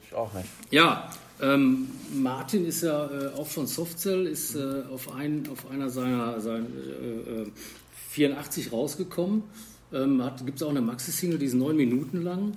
[0.03, 0.47] Ich auch nicht.
[0.71, 5.89] Ja, ähm, Martin ist ja äh, auch von Softcell, ist äh, auf, ein, auf einer
[5.89, 7.51] seiner, seiner äh, äh,
[8.09, 9.43] 84 rausgekommen.
[9.93, 12.53] Ähm, Gibt es auch eine Maxi-Single, die ist neun Minuten lang.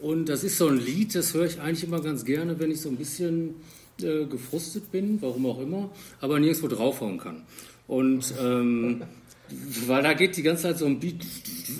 [0.00, 2.80] Und das ist so ein Lied, das höre ich eigentlich immer ganz gerne, wenn ich
[2.80, 3.54] so ein bisschen
[4.02, 7.42] äh, gefrustet bin, warum auch immer, aber nirgendwo draufhauen kann.
[7.86, 9.02] Und ähm,
[9.86, 11.24] weil da geht die ganze Zeit so ein Beat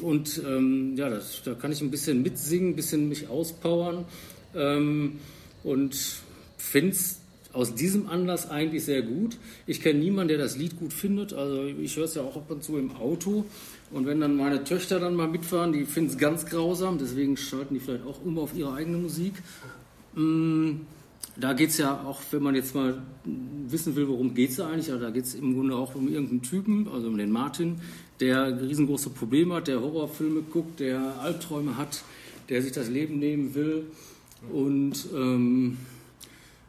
[0.00, 4.04] und ähm, ja, das, da kann ich ein bisschen mitsingen, ein bisschen mich auspowern
[4.54, 5.18] ähm,
[5.64, 5.96] und
[6.56, 7.20] finde es
[7.52, 9.38] aus diesem Anlass eigentlich sehr gut.
[9.66, 12.50] Ich kenne niemanden, der das Lied gut findet, also ich höre es ja auch ab
[12.50, 13.46] und zu im Auto
[13.90, 17.74] und wenn dann meine Töchter dann mal mitfahren, die finden es ganz grausam, deswegen schalten
[17.74, 19.34] die vielleicht auch um auf ihre eigene Musik.
[20.14, 20.80] Mm,
[21.36, 23.02] da geht es ja auch, wenn man jetzt mal
[23.68, 26.42] wissen will, worum geht es eigentlich, also da geht es im Grunde auch um irgendeinen
[26.42, 27.76] Typen, also um den Martin,
[28.20, 32.02] der riesengroße Probleme hat, der Horrorfilme guckt, der Albträume hat,
[32.48, 33.86] der sich das Leben nehmen will.
[34.50, 35.76] Und ähm,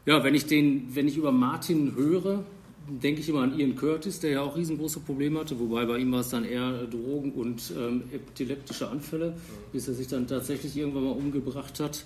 [0.06, 2.44] ja, wenn ich, den, wenn ich über Martin höre,
[2.90, 6.12] denke ich immer an Ian Curtis, der ja auch riesengroße Probleme hatte, wobei bei ihm
[6.12, 9.36] war es dann eher Drogen und ähm, epileptische Anfälle,
[9.72, 12.06] bis er sich dann tatsächlich irgendwann mal umgebracht hat.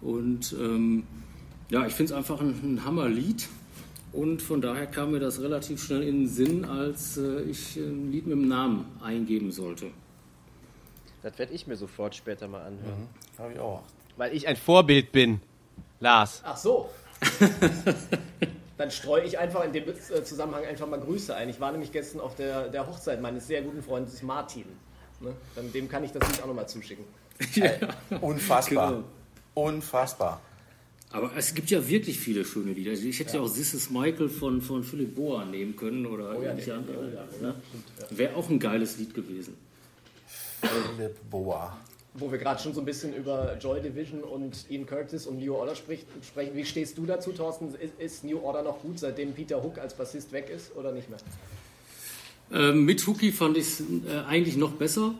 [0.00, 1.04] Und ähm,
[1.70, 3.48] ja, ich finde es einfach ein, ein Hammerlied.
[4.12, 8.10] Und von daher kam mir das relativ schnell in den Sinn, als äh, ich ein
[8.10, 9.90] Lied mit dem Namen eingeben sollte.
[11.22, 13.08] Das werde ich mir sofort später mal anhören.
[13.38, 13.82] Habe ich auch.
[14.16, 15.40] Weil ich ein Vorbild bin.
[16.00, 16.42] Lars.
[16.44, 16.88] Ach so.
[18.78, 21.48] Dann streue ich einfach in dem äh, Zusammenhang einfach mal Grüße ein.
[21.48, 24.64] Ich war nämlich gestern auf der, der Hochzeit meines sehr guten Freundes Martin.
[25.20, 25.34] Ne?
[25.56, 27.04] Dann, dem kann ich das Lied auch nochmal zuschicken.
[28.20, 28.90] Unfassbar.
[28.92, 29.04] Genau.
[29.54, 30.40] Unfassbar.
[31.10, 32.90] Aber es gibt ja wirklich viele schöne Lieder.
[32.92, 36.30] Also Ich hätte ja, auch This is Michael von, von Philipp Boa nehmen können oder
[36.36, 37.14] Oh ja, irgendwelche den- andere.
[37.14, 37.54] ja, ne?
[38.10, 39.56] Wäre auch ein geiles Lied gewesen.
[40.60, 41.76] Philipp Boa.
[42.18, 45.54] Wo wir gerade schon so ein bisschen über Joy Division und Ian Curtis und New
[45.54, 46.54] Order sprich, sprechen.
[46.54, 47.74] Wie stehst du dazu, Thorsten?
[47.74, 51.08] Ist, ist New Order noch gut, seitdem Peter Hook als Bassist weg ist oder nicht
[51.08, 51.18] mehr?
[52.50, 55.14] Ähm, mit Hookie fand ich es äh, eigentlich noch besser.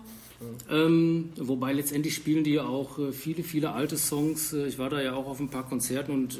[0.71, 4.53] Ähm, wobei letztendlich spielen die ja auch äh, viele, viele alte Songs.
[4.53, 6.39] Äh, ich war da ja auch auf ein paar Konzerten und äh,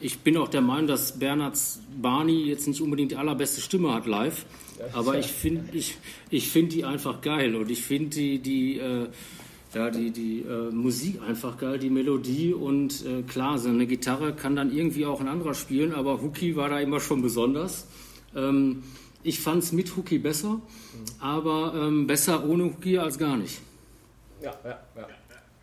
[0.00, 4.06] ich bin auch der Meinung, dass Bernhards Barney jetzt nicht unbedingt die allerbeste Stimme hat
[4.06, 4.46] live.
[4.94, 5.98] Aber ich finde ich,
[6.30, 9.08] ich find die einfach geil und ich finde die, die, äh,
[9.74, 14.34] ja, die, die äh, Musik einfach geil, die Melodie und äh, klar, so eine Gitarre
[14.34, 17.86] kann dann irgendwie auch ein anderer spielen, aber Hookie war da immer schon besonders.
[18.34, 18.82] Ähm,
[19.22, 20.60] ich fand es mit Hookie besser,
[21.18, 23.60] aber ähm, besser ohne Hookie als gar nicht.
[24.40, 25.06] Ja, ja, ja.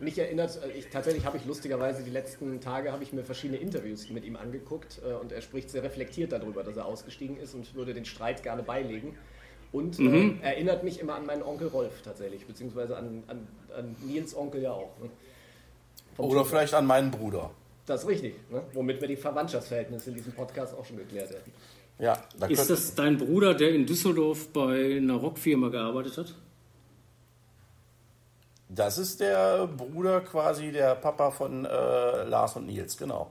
[0.00, 3.58] Mich erinnert, äh, ich, tatsächlich habe ich lustigerweise die letzten Tage habe ich mir verschiedene
[3.58, 7.54] Interviews mit ihm angeguckt äh, und er spricht sehr reflektiert darüber, dass er ausgestiegen ist
[7.54, 9.16] und würde den Streit gerne beilegen.
[9.70, 13.46] Und äh, erinnert mich immer an meinen Onkel Rolf tatsächlich, beziehungsweise an, an,
[13.76, 14.98] an Nils Onkel ja auch.
[15.02, 15.10] Ne?
[16.16, 17.50] Oder Typ- vielleicht an meinen Bruder.
[17.84, 18.62] Das ist richtig, ne?
[18.72, 21.52] womit wir die Verwandtschaftsverhältnisse in diesem Podcast auch schon geklärt hätten.
[21.98, 26.34] Ja, da Ist das dein Bruder, der in Düsseldorf bei einer Rockfirma gearbeitet hat?
[28.68, 33.30] Das ist der Bruder quasi, der Papa von äh, Lars und Nils, genau.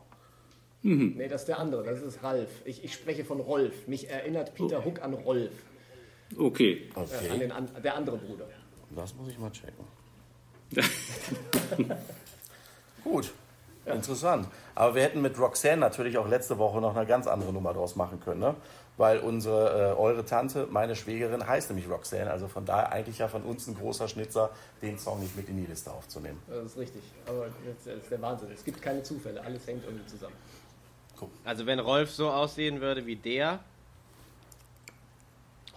[0.84, 2.50] Nee, das ist der andere, das ist Ralf.
[2.64, 3.88] Ich, ich spreche von Rolf.
[3.88, 5.52] Mich erinnert Peter Hook an Rolf,
[6.38, 6.90] Okay.
[6.96, 8.46] äh, an Okay, den, an, der andere Bruder.
[8.96, 9.86] das muss ich mal checken.
[13.04, 13.32] Gut.
[13.86, 14.48] Interessant.
[14.76, 17.96] Aber wir hätten mit Roxanne natürlich auch letzte Woche noch eine ganz andere Nummer draus
[17.96, 18.56] machen können, ne?
[18.98, 22.32] Weil unsere, äh, eure Tante, meine Schwägerin, heißt nämlich Roxanne.
[22.32, 24.50] Also von daher eigentlich ja von uns ein großer Schnitzer,
[24.82, 26.42] den Song nicht mit in die Liste aufzunehmen.
[26.48, 27.04] Das ist richtig.
[27.28, 27.46] Aber
[27.86, 28.50] das ist der Wahnsinn.
[28.52, 29.42] Es gibt keine Zufälle.
[29.44, 30.36] Alles hängt irgendwie zusammen.
[31.46, 33.60] Also wenn Rolf so aussehen würde, wie der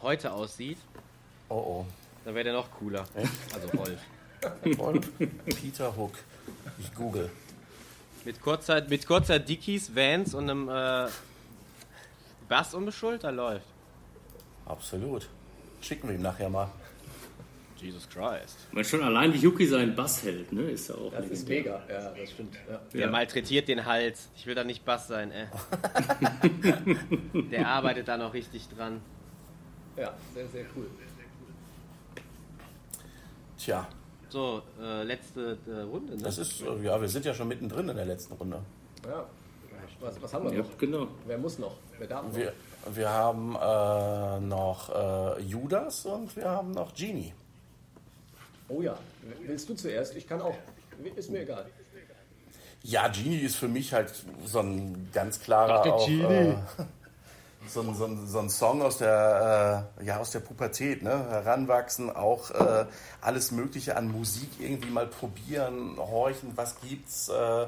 [0.02, 0.78] heute aussieht,
[1.50, 1.86] Oh oh.
[2.24, 3.04] dann wäre der noch cooler.
[3.52, 3.98] Also Rolf.
[4.78, 6.12] Und Peter Hook.
[6.78, 7.30] Ich google.
[8.24, 11.08] Mit kurzer, mit kurzer Dickies, Vans und einem äh,
[12.50, 13.64] Bass um die Schulter läuft.
[14.66, 15.28] Absolut.
[15.80, 16.68] Schicken wir ihm nachher mal.
[17.76, 18.58] Jesus Christ.
[18.72, 20.62] Man schon allein wie Yuki seinen Bass hält, ne?
[20.70, 21.80] Ist ja auch Das ist mega.
[21.88, 22.54] Ja, das stimmt.
[22.68, 22.78] Ja.
[22.92, 23.06] Der Ja.
[23.10, 24.28] malträtiert den Hals.
[24.36, 25.46] Ich will da nicht Bass sein, ey.
[27.50, 29.00] Der arbeitet da noch richtig dran.
[29.96, 30.86] ja, sehr, sehr cool.
[33.56, 33.86] Tja,
[34.28, 36.22] So, äh, letzte äh, Runde, ne?
[36.22, 38.60] das ist, äh, ja, wir sind ja schon mittendrin in der letzten Runde.
[39.06, 39.26] Ja.
[40.00, 40.78] Was, was haben wir Ja, noch?
[40.78, 41.08] genau.
[41.26, 41.76] Wer muss noch?
[41.98, 42.34] Wer darf noch?
[42.34, 42.52] Wir,
[42.92, 44.88] wir haben äh, noch
[45.38, 47.34] äh, Judas und wir haben noch Genie.
[48.68, 48.96] Oh ja.
[49.46, 50.16] Willst du zuerst?
[50.16, 50.54] Ich kann auch.
[51.16, 51.66] Ist mir egal.
[52.82, 54.10] Ja, Genie ist für mich halt
[54.46, 56.54] so ein ganz klarer auch, äh,
[57.66, 61.10] so, ein, so, ein, so ein Song aus der, äh, ja, aus der Pubertät, ne?
[61.10, 62.86] Heranwachsen, auch äh,
[63.20, 67.66] alles Mögliche an Musik irgendwie mal probieren, horchen, was gibt's, äh,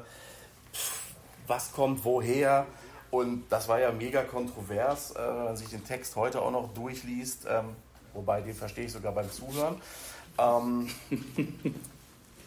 [1.47, 2.67] was kommt woher.
[3.11, 6.73] Und das war ja mega kontrovers, äh, wenn man sich den Text heute auch noch
[6.73, 7.77] durchliest, ähm,
[8.15, 9.77] wobei den verstehe ich sogar beim Zuhören.
[10.39, 10.89] Ähm,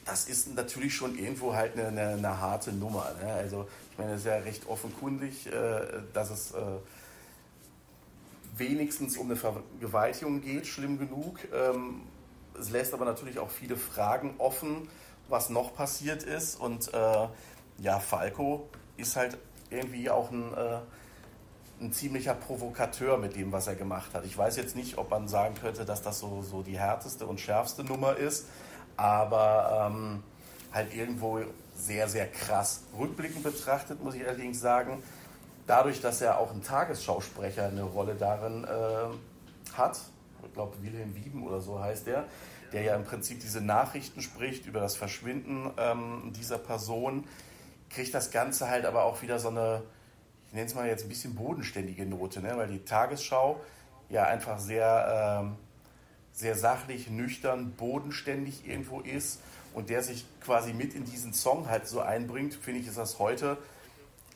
[0.05, 3.11] das ist natürlich schon irgendwo halt eine, eine, eine harte Nummer.
[3.21, 3.31] Ne?
[3.31, 6.61] Also ich meine, es ist ja recht offenkundig, äh, dass es äh,
[8.57, 11.39] wenigstens um eine Vergewaltigung geht, schlimm genug.
[11.53, 12.01] Ähm,
[12.59, 14.87] es lässt aber natürlich auch viele Fragen offen,
[15.27, 16.59] was noch passiert ist.
[16.59, 17.27] Und äh,
[17.79, 18.67] ja, Falco
[18.97, 19.37] ist halt
[19.69, 20.79] irgendwie auch ein, äh,
[21.81, 24.25] ein ziemlicher Provokateur mit dem, was er gemacht hat.
[24.25, 27.39] Ich weiß jetzt nicht, ob man sagen könnte, dass das so, so die härteste und
[27.39, 28.45] schärfste Nummer ist,
[28.97, 30.23] aber ähm,
[30.71, 31.41] halt irgendwo
[31.75, 32.83] sehr, sehr krass.
[32.97, 35.03] Rückblickend betrachtet muss ich allerdings sagen,
[35.67, 39.99] dadurch, dass er auch ein Tagesschausprecher eine Rolle darin äh, hat,
[40.45, 42.25] ich glaube Wilhelm Wieben oder so heißt der,
[42.71, 47.25] der ja im Prinzip diese Nachrichten spricht über das Verschwinden ähm, dieser Person,
[47.95, 49.81] kriegt das Ganze halt aber auch wieder so eine,
[50.47, 52.55] ich nenne es mal jetzt ein bisschen bodenständige Note, ne?
[52.55, 53.59] weil die Tagesschau
[54.09, 55.55] ja einfach sehr, ähm,
[56.33, 59.39] sehr sachlich, nüchtern, bodenständig irgendwo ist
[59.73, 63.17] und der sich quasi mit in diesen Song halt so einbringt, finde ich, ist das
[63.17, 63.57] heute,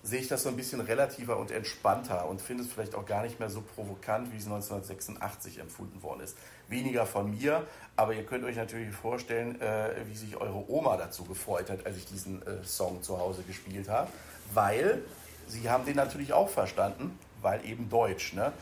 [0.02, 3.24] sehe ich das so ein bisschen relativer und entspannter und finde es vielleicht auch gar
[3.24, 6.38] nicht mehr so provokant, wie es 1986 empfunden worden ist.
[6.70, 7.66] Weniger von mir,
[7.96, 11.98] aber ihr könnt euch natürlich vorstellen, äh, wie sich eure Oma dazu gefreut hat, als
[11.98, 14.10] ich diesen äh, Song zu Hause gespielt habe,
[14.54, 15.02] weil
[15.48, 18.34] sie haben den natürlich auch verstanden, weil eben Deutsch.
[18.34, 18.54] Ne?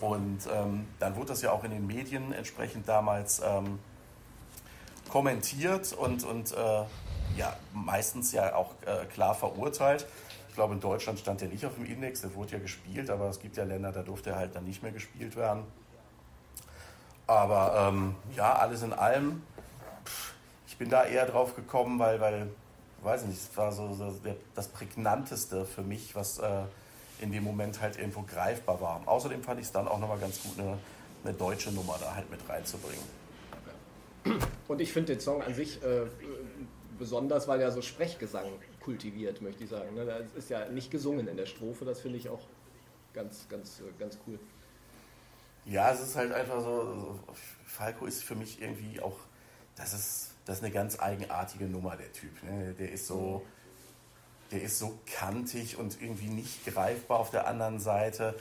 [0.00, 3.78] Und ähm, dann wurde das ja auch in den Medien entsprechend damals ähm,
[5.08, 6.84] kommentiert und, und äh,
[7.36, 10.06] ja, meistens ja auch äh, klar verurteilt.
[10.48, 13.28] Ich glaube, in Deutschland stand der nicht auf dem Index, der wurde ja gespielt, aber
[13.28, 15.64] es gibt ja Länder, da durfte er halt dann nicht mehr gespielt werden.
[17.32, 19.42] Aber ähm, ja, alles in allem,
[20.04, 20.34] pff,
[20.66, 22.50] ich bin da eher drauf gekommen, weil, weil
[23.02, 24.14] weiß ich nicht, es war so, so
[24.54, 26.62] das prägnanteste für mich, was äh,
[27.20, 29.00] in dem Moment halt irgendwo greifbar war.
[29.06, 30.76] Außerdem fand ich es dann auch nochmal ganz gut, eine,
[31.24, 33.04] eine deutsche Nummer da halt mit reinzubringen.
[34.68, 36.02] Und ich finde den Song an sich äh,
[36.98, 38.44] besonders, weil er so Sprechgesang
[38.80, 39.94] kultiviert, möchte ich sagen.
[39.94, 40.28] Ne?
[40.36, 42.42] Ist ja nicht gesungen in der Strophe, das finde ich auch
[43.14, 44.38] ganz, ganz, äh, ganz cool.
[45.64, 47.20] Ja, es ist halt einfach so, so,
[47.66, 49.16] Falco ist für mich irgendwie auch,
[49.76, 52.42] das ist, das ist eine ganz eigenartige Nummer, der Typ.
[52.42, 52.74] Ne?
[52.78, 53.46] Der ist so,
[54.50, 58.34] der ist so kantig und irgendwie nicht greifbar auf der anderen Seite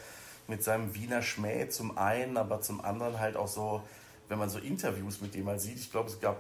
[0.48, 3.84] mit seinem Wiener Schmäh zum einen, aber zum anderen halt auch so,
[4.28, 6.38] wenn man so Interviews mit dem mal sieht, ich glaube, es gab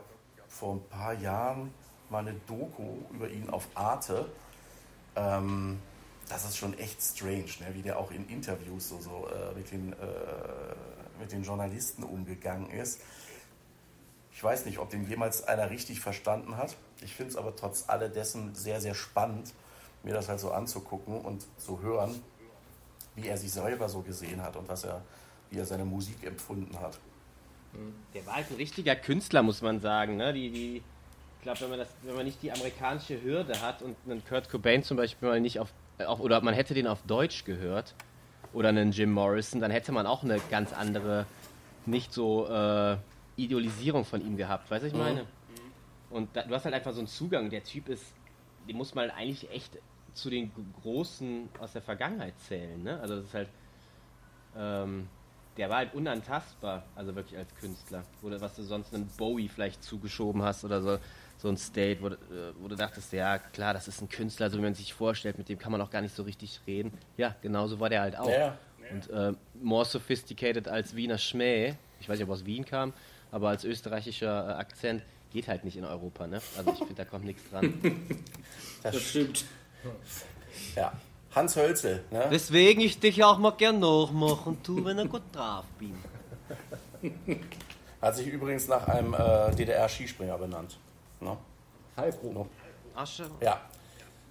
[0.49, 1.73] vor ein paar Jahren
[2.09, 4.29] mal eine Doku über ihn auf Arte.
[5.15, 5.79] Ähm,
[6.31, 7.73] das ist schon echt strange, ne?
[7.73, 9.95] wie der auch in Interviews so, so äh, mit, den, äh,
[11.19, 13.01] mit den Journalisten umgegangen ist.
[14.31, 16.75] Ich weiß nicht, ob den jemals einer richtig verstanden hat.
[17.01, 19.53] Ich finde es aber trotz alledessen sehr, sehr spannend,
[20.03, 22.21] mir das halt so anzugucken und zu hören,
[23.15, 25.03] wie er sich selber so gesehen hat und was er,
[25.49, 26.97] wie er seine Musik empfunden hat.
[28.13, 30.17] Der war halt ein richtiger Künstler, muss man sagen.
[30.17, 30.33] Ne?
[30.33, 34.49] Die, die, ich glaube, wenn, wenn man nicht die amerikanische Hürde hat und einen Kurt
[34.49, 35.69] Cobain zum Beispiel mal nicht auf,
[36.05, 37.95] auf oder man hätte den auf Deutsch gehört
[38.53, 41.25] oder einen Jim Morrison, dann hätte man auch eine ganz andere,
[41.85, 42.97] nicht so äh,
[43.35, 44.69] Idealisierung von ihm gehabt.
[44.69, 45.25] Weißt du, was ich meine?
[46.09, 47.49] Und da, du hast halt einfach so einen Zugang.
[47.49, 48.13] Der Typ ist
[48.67, 49.77] den muss man eigentlich echt
[50.13, 52.81] zu den Großen aus der Vergangenheit zählen.
[52.83, 52.99] Ne?
[52.99, 53.49] Also das ist halt,
[54.57, 55.07] ähm,
[55.57, 58.03] der war halt unantastbar, also wirklich als Künstler.
[58.21, 60.97] Oder was du sonst einem Bowie vielleicht zugeschoben hast oder so,
[61.41, 64.49] so ein State, wo, du- äh, wo du dachtest, ja klar, das ist ein Künstler,
[64.49, 66.91] so wie man sich vorstellt, mit dem kann man auch gar nicht so richtig reden.
[67.17, 68.29] Ja, genauso war der halt auch.
[68.29, 68.57] Ja.
[68.91, 72.93] Und äh, more sophisticated als Wiener Schmäh, ich weiß nicht, ob er aus Wien kam,
[73.31, 76.41] aber als österreichischer äh, Akzent geht halt nicht in Europa, ne?
[76.57, 77.73] Also ich finde, da kommt nichts dran.
[78.83, 79.45] Das, Das stimmt.
[80.75, 80.91] ja.
[81.33, 82.27] Hans Hölzel, ne?
[82.31, 85.95] Deswegen ich dich auch mal gern nachmachen tu, wenn ich gut drauf bin.
[88.01, 90.77] hat sich übrigens nach einem äh, DDR-Skispringer benannt.
[91.21, 91.37] Ne?
[91.95, 92.47] Falco.
[92.95, 93.29] Asche.
[93.41, 93.61] Ja.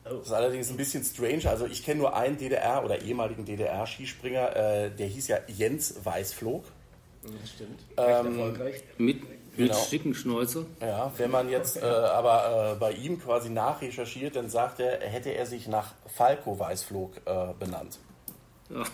[0.04, 1.48] Das ist allerdings ein bisschen strange.
[1.48, 6.64] Also ich kenne nur einen DDR oder ehemaligen DDR-Skispringer, äh, der hieß ja Jens Weißflog.
[7.22, 7.80] Das stimmt.
[7.98, 8.82] Recht Ähm, erfolgreich.
[8.98, 9.74] Mit, mit Genau.
[9.74, 10.64] schicken Schnäuzer.
[10.80, 15.30] Ja, wenn man jetzt äh, aber äh, bei ihm quasi nachrecherchiert, dann sagt er, hätte
[15.30, 17.98] er sich nach Falco Weißflog äh, benannt.
[18.70, 18.84] Ja.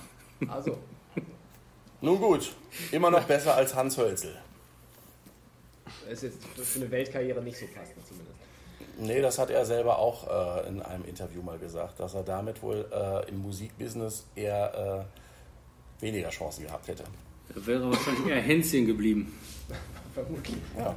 [0.49, 0.76] Also,
[2.01, 2.53] Nun gut,
[2.92, 4.34] immer noch besser als Hans Hölzel.
[6.09, 8.36] Ist jetzt für- eine Weltkarriere nicht so passend zumindest.
[8.98, 10.26] Nee, das hat er selber auch
[10.64, 15.07] äh, in einem Interview mal gesagt, dass er damit wohl äh, im Musikbusiness eher
[16.00, 17.04] äh, weniger Chancen gehabt hätte.
[17.54, 19.38] Da wäre wahrscheinlich eher Hänschen geblieben.
[20.14, 20.57] Vermutlich.
[20.78, 20.94] Ja.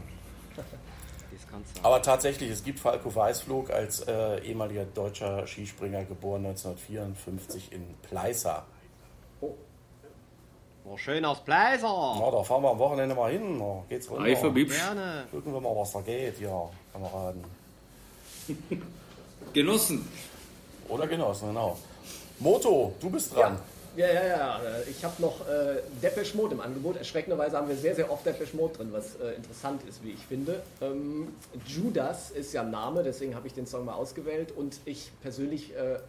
[1.83, 8.65] Aber tatsächlich, es gibt Falco Weißflog als äh, ehemaliger deutscher Skispringer, geboren 1954 in Pleissa.
[10.89, 12.15] Oh, Oh, schön aus Bläser.
[12.19, 13.59] Na, da fahren wir am Wochenende mal hin.
[13.59, 14.23] Da geht's runter.
[14.23, 14.75] Eiferbibsch.
[14.75, 15.25] Gerne.
[15.29, 17.43] Gucken wir mal, was da geht, ja, Kameraden.
[19.53, 20.07] Genossen.
[20.87, 21.77] Oder Genossen, genau.
[22.39, 23.59] Moto, du bist dran.
[23.95, 24.59] Ja, ja, ja.
[24.89, 26.97] Ich habe noch äh, Depeche Mode im Angebot.
[26.97, 30.25] Erschreckenderweise haben wir sehr, sehr oft Depeche Mode drin, was äh, interessant ist, wie ich
[30.25, 30.61] finde.
[30.81, 31.35] Ähm,
[31.67, 34.51] Judas ist ja ein Name, deswegen habe ich den Song mal ausgewählt.
[34.55, 35.99] Und ich persönlich, äh,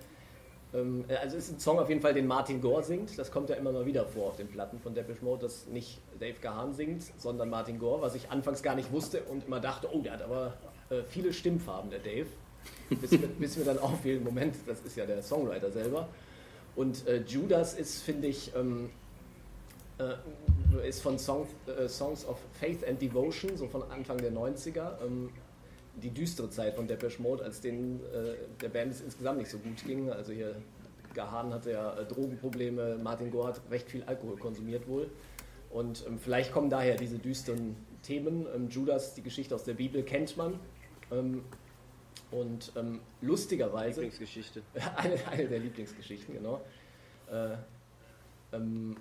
[0.73, 3.19] ähm, also ist ein Song auf jeden Fall, den Martin Gore singt.
[3.19, 6.01] Das kommt ja immer mal wieder vor auf den Platten von Depeche Mode, dass nicht
[6.19, 9.89] Dave Gahan singt, sondern Martin Gore, was ich anfangs gar nicht wusste und immer dachte,
[9.93, 10.55] oh, der hat aber
[10.91, 12.29] äh, viele Stimmfarben, der Dave.
[12.91, 16.09] bis, bis mir dann auffiel, Moment, das ist ja der Songwriter selber.
[16.77, 18.91] Und äh, Judas ist, finde ich, ähm,
[19.99, 25.03] äh, ist von Song, äh, Songs of Faith and Devotion, so von Anfang der 90er,
[25.05, 25.31] ähm,
[25.97, 29.59] die düstere Zeit von Depeche Mode, als denen äh, der Band es insgesamt nicht so
[29.59, 30.11] gut ging.
[30.11, 30.57] Also hier,
[31.15, 35.11] Gahan hatte ja äh, Drogenprobleme, Martin Gore hat recht viel Alkohol konsumiert wohl.
[35.71, 38.47] Und ähm, vielleicht kommen daher diese düsteren Themen.
[38.55, 40.59] Ähm, Judas, die Geschichte aus der Bibel, kennt man.
[41.11, 41.45] Ähm,
[42.31, 44.63] und ähm, lustigerweise, Lieblingsgeschichte.
[44.97, 46.61] eine, eine der Lieblingsgeschichten, genau.
[47.31, 47.57] Äh,
[48.53, 48.97] ähm,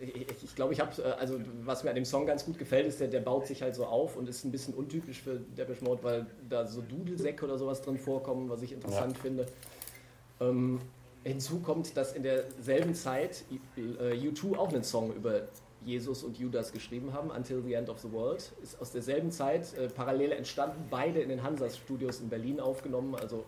[0.00, 3.08] ich glaube, ich, habe, also was mir an dem Song ganz gut gefällt, ist, der,
[3.08, 6.26] der baut sich halt so auf und ist ein bisschen untypisch für Depeche Mode, weil
[6.48, 9.46] da so Dudelsäcke oder sowas drin vorkommen, was ich interessant finde.
[10.40, 10.80] Ähm,
[11.24, 13.44] hinzu kommt, dass in derselben Zeit
[13.76, 15.48] äh, U2 auch einen Song über
[15.84, 18.52] Jesus und Judas geschrieben haben, Until the End of the World.
[18.62, 23.14] Ist aus derselben Zeit äh, parallel entstanden, beide in den Hansa-Studios in Berlin aufgenommen.
[23.16, 23.44] Also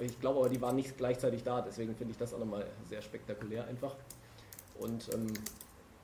[0.00, 3.00] ich glaube aber, die waren nicht gleichzeitig da, deswegen finde ich das auch nochmal sehr
[3.00, 3.96] spektakulär einfach.
[4.78, 5.32] Und ähm,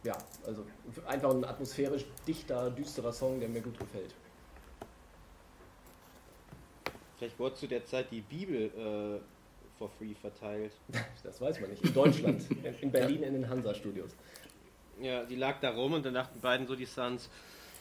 [0.03, 0.64] ja, also
[1.07, 4.14] einfach ein atmosphärisch dichter, düsterer Song, der mir gut gefällt.
[7.18, 9.20] Vielleicht wurde zu der Zeit die Bibel äh,
[9.78, 10.72] for free verteilt.
[11.22, 11.84] Das weiß man nicht.
[11.84, 14.11] In Deutschland, in, in Berlin in den Hansa-Studios.
[15.01, 17.28] Ja, die lag da rum und dann dachten beiden so die Sons,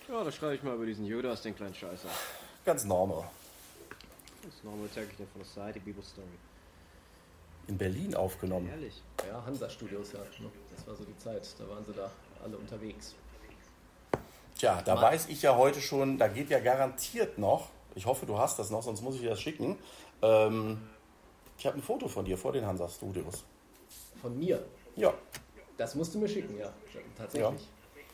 [0.09, 2.09] ja, da schreibe ich mal über diesen Judas, den kleinen Scheißer.
[2.65, 3.29] Ganz normal.
[4.43, 6.27] Das ist nochmal take ich von der Seite, Bibel Story.
[7.69, 8.67] In Berlin aufgenommen.
[8.67, 8.99] Ehrlich.
[9.27, 10.19] Ja, Hansa-Studios, ja.
[10.19, 10.49] ne?
[10.75, 11.47] Das war so die Zeit.
[11.59, 12.09] Da waren sie da
[12.43, 13.13] alle unterwegs.
[14.57, 18.37] Tja, da weiß ich ja heute schon, da geht ja garantiert noch, ich hoffe, du
[18.39, 19.77] hast das noch, sonst muss ich dir das schicken.
[20.21, 20.81] Ähm,
[21.59, 23.43] ich habe ein Foto von dir vor den Hansa Studios.
[24.19, 24.65] Von mir.
[24.95, 25.13] Ja,
[25.77, 26.73] Das musst du mir schicken, ja.
[27.17, 27.67] Tatsächlich.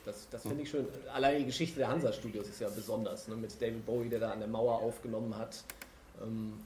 [0.04, 0.86] Das, das finde ich schön.
[1.14, 3.28] Allein die Geschichte der Hansa-Studios ist ja besonders.
[3.28, 3.36] Ne?
[3.36, 5.64] Mit David Bowie, der da an der Mauer aufgenommen hat.
[6.22, 6.60] Ähm,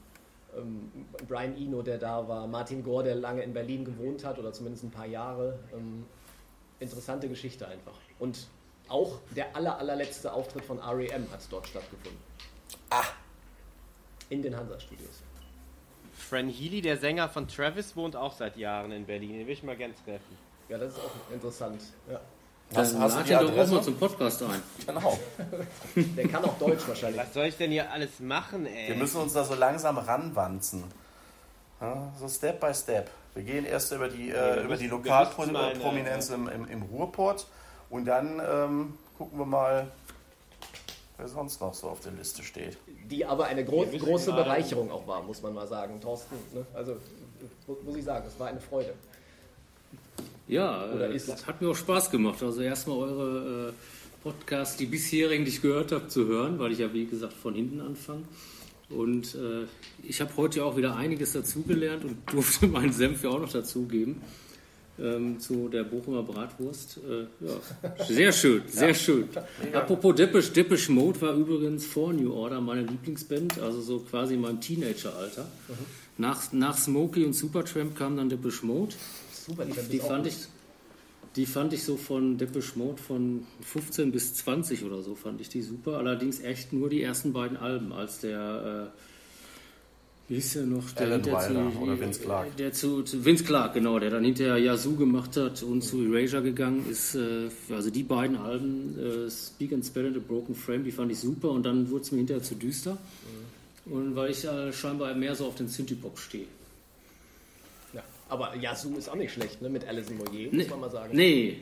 [0.56, 0.90] ähm,
[1.28, 2.46] Brian Eno, der da war.
[2.46, 5.58] Martin Gore, der lange in Berlin gewohnt hat oder zumindest ein paar Jahre.
[5.72, 6.04] Ähm,
[6.78, 7.98] interessante Geschichte einfach.
[8.18, 8.46] Und
[8.88, 12.20] auch der aller, allerletzte Auftritt von REM hat dort stattgefunden.
[12.90, 13.04] Ah.
[14.28, 15.22] In den Hansa-Studios.
[16.12, 19.38] Fran Healy, der Sänger von Travis, wohnt auch seit Jahren in Berlin.
[19.38, 20.38] Den will ich mal gern treffen.
[20.68, 21.82] Ja, das ist auch interessant.
[22.08, 22.20] Ja.
[22.72, 24.62] Dann hast du ihn doch auch mal zum Podcast ein.
[24.86, 25.18] Genau.
[25.96, 27.20] Der kann auch Deutsch wahrscheinlich.
[27.20, 28.88] Was soll ich denn hier alles machen, ey?
[28.88, 30.84] Wir müssen uns da so langsam ranwanzen.
[31.80, 33.10] Ja, so Step by Step.
[33.34, 37.46] Wir gehen erst über die, wir äh, über die Lokalprominenz im, im, im Ruhrpott
[37.88, 39.86] und dann ähm, gucken wir mal,
[41.16, 42.76] wer sonst noch so auf der Liste steht.
[43.08, 46.00] Die aber eine gro große Bereicherung auch war, muss man mal sagen.
[46.00, 46.66] Thorsten, ne?
[46.74, 46.96] also
[47.66, 48.92] mu- muss ich sagen, es war eine Freude.
[50.50, 52.42] Ja, Oder äh, ist- es hat mir auch Spaß gemacht.
[52.42, 53.72] Also erstmal eure äh,
[54.22, 57.54] Podcasts, die bisherigen, die ich gehört habe, zu hören, weil ich ja wie gesagt von
[57.54, 58.22] hinten anfange.
[58.90, 59.66] Und äh,
[60.02, 64.20] ich habe heute auch wieder einiges dazugelernt und durfte meinen Senf ja auch noch dazugeben
[64.98, 66.98] ähm, zu der Bochumer Bratwurst.
[67.08, 69.28] Äh, ja, sehr schön, sehr schön.
[69.72, 74.40] Apropos Depeche, Depeche Mode war übrigens vor New Order meine Lieblingsband, also so quasi in
[74.40, 75.46] meinem Teenageralter.
[76.18, 78.94] Nach, nach Smokey und Supertramp kam dann Depeche Mode.
[79.46, 80.36] Super, die, Die fand ich,
[81.36, 85.48] die fand ich so von Depeche Mode von 15 bis 20 oder so, fand ich
[85.48, 85.98] die super.
[85.98, 90.90] Allerdings echt nur die ersten beiden Alben, als der, äh, wie hieß der noch?
[90.92, 92.50] Der Alan Wilder oder Vince Clarke.
[92.58, 96.42] Der zu, zu Vince Clark, genau, der dann hinterher Yazoo gemacht hat und zu Erasure
[96.42, 97.14] gegangen ist.
[97.14, 101.10] Äh, also die beiden Alben, äh, Speak and Spell and a Broken Frame, die fand
[101.12, 102.98] ich super und dann wurde es mir hinterher zu düster.
[103.86, 106.46] Und weil ich äh, scheinbar mehr so auf den Synthie-Pop stehe.
[108.30, 108.32] Ja.
[108.32, 109.68] Aber Yazoo ist auch nicht schlecht, ne?
[109.68, 111.16] mit Alison Moyer, muss Nee, man mal sagen.
[111.16, 111.58] nee,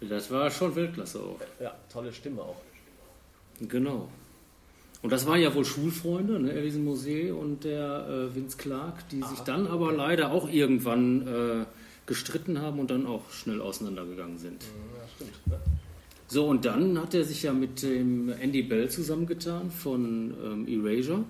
[0.00, 1.40] das war schon Weltklasse auch.
[1.60, 2.56] Ja, tolle Stimme auch.
[3.60, 4.08] Genau.
[5.02, 6.50] Und das waren ja wohl Schulfreunde, ne?
[6.52, 11.64] Alison Moser und der äh, Vince Clark, die sich dann aber leider auch irgendwann äh,
[12.06, 14.62] gestritten haben und dann auch schnell auseinandergegangen sind.
[14.62, 15.46] Ja, stimmt.
[15.46, 15.60] Ne?
[16.26, 21.24] So, und dann hat er sich ja mit dem Andy Bell zusammengetan von ähm, Erasure.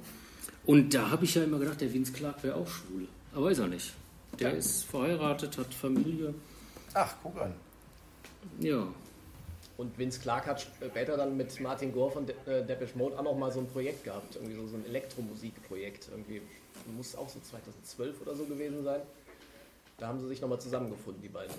[0.66, 3.06] Und da habe ich ja immer gedacht, der Vince Clark wäre auch schwul.
[3.34, 3.92] Aber ist er nicht.
[4.40, 6.34] Der ist verheiratet, hat Familie.
[6.94, 7.54] Ach, guck an.
[8.60, 8.86] Ja.
[9.76, 13.24] Und Vince Clark hat später dann mit Martin Gore von De äh, Depeche Mode auch
[13.24, 16.08] noch mal so ein Projekt gehabt, irgendwie so, so ein Elektromusikprojekt.
[16.10, 16.42] Irgendwie
[16.96, 19.00] muss auch so 2012 oder so gewesen sein.
[19.98, 21.54] Da haben sie sich nochmal zusammengefunden, die beiden.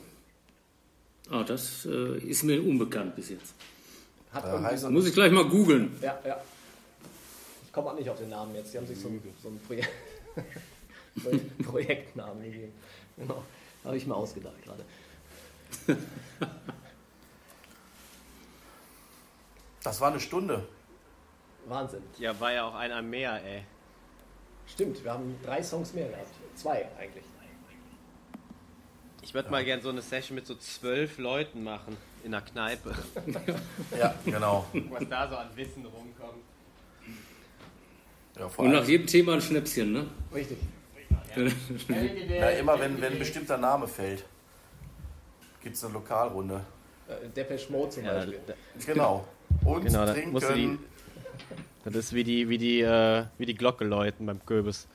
[1.29, 3.53] Ah, das äh, ist mir unbekannt bis jetzt.
[4.33, 5.97] Heißt so Muss ich gleich mal googeln.
[6.01, 6.41] ja, ja.
[7.65, 8.73] Ich komme auch nicht auf den Namen jetzt.
[8.73, 9.89] Die haben sich so ein, so ein Projekt,
[11.63, 12.73] Projektnamen gegeben.
[13.17, 13.43] Genau.
[13.83, 14.85] Habe ich mir ausgedacht gerade.
[19.83, 20.67] Das war eine Stunde.
[21.67, 22.01] Wahnsinn.
[22.17, 23.63] Ja, war ja auch einer mehr, ey.
[24.67, 26.27] Stimmt, wir haben drei Songs mehr gehabt.
[26.55, 27.23] Zwei eigentlich.
[29.21, 32.93] Ich würde mal gerne so eine Session mit so zwölf Leuten machen in der Kneipe.
[33.99, 34.65] Ja, genau.
[34.89, 36.43] Was da so an Wissen rumkommt.
[38.37, 40.07] Ja, Und nach jedem Thema ein Schnäpschen, ne?
[40.33, 40.57] Richtig.
[42.29, 44.23] Ja, immer wenn, wenn ein bestimmter Name fällt,
[45.61, 46.61] gibt es eine Lokalrunde.
[47.07, 48.39] Äh, Depeche Mode zum Ja, da, Beispiel.
[48.47, 48.53] da,
[48.85, 49.27] Genau.
[49.63, 50.39] Und genau, trinken.
[50.55, 50.79] die.
[51.85, 54.87] Das ist wie die, wie die, äh, wie die Glocke läuten beim Kürbis.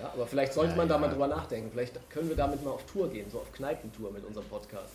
[0.00, 1.70] Ja, aber vielleicht sollte man da mal drüber nachdenken.
[1.72, 4.92] Vielleicht können wir damit mal auf Tour gehen, so auf Kneipentour mit unserem Podcast.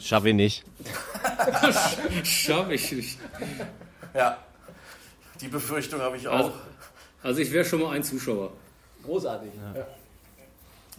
[0.00, 0.64] Schaffe ich nicht.
[2.24, 3.18] Schaffe ich nicht.
[4.14, 4.38] Ja,
[5.40, 6.32] die Befürchtung habe ich auch.
[6.34, 6.52] Also,
[7.22, 8.52] also ich wäre schon mal ein Zuschauer.
[9.04, 9.50] Großartig.
[9.74, 9.86] Ja.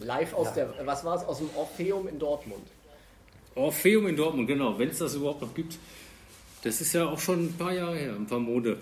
[0.00, 2.66] Live aus der, was war es, aus dem Orpheum in Dortmund.
[3.54, 5.78] Orpheum in Dortmund, genau, wenn es das überhaupt noch gibt.
[6.62, 8.78] Das ist ja auch schon ein paar Jahre her, ein paar Monate.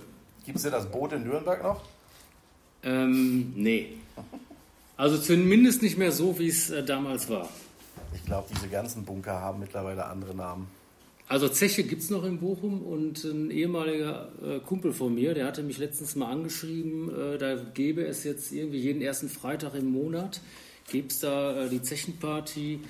[0.47, 1.83] Gibt es denn das Boot in Nürnberg noch?
[2.83, 3.95] Ähm, nee.
[4.97, 7.49] Also zumindest nicht mehr so, wie es äh, damals war.
[8.14, 10.68] Ich glaube, diese ganzen Bunker haben mittlerweile andere Namen.
[11.33, 15.47] Also Zeche gibt es noch in Bochum und ein ehemaliger äh, Kumpel von mir, der
[15.47, 19.87] hatte mich letztens mal angeschrieben, äh, da gäbe es jetzt irgendwie jeden ersten Freitag im
[19.87, 20.43] Monat,
[20.91, 22.80] gäbe es da äh, die Zechenparty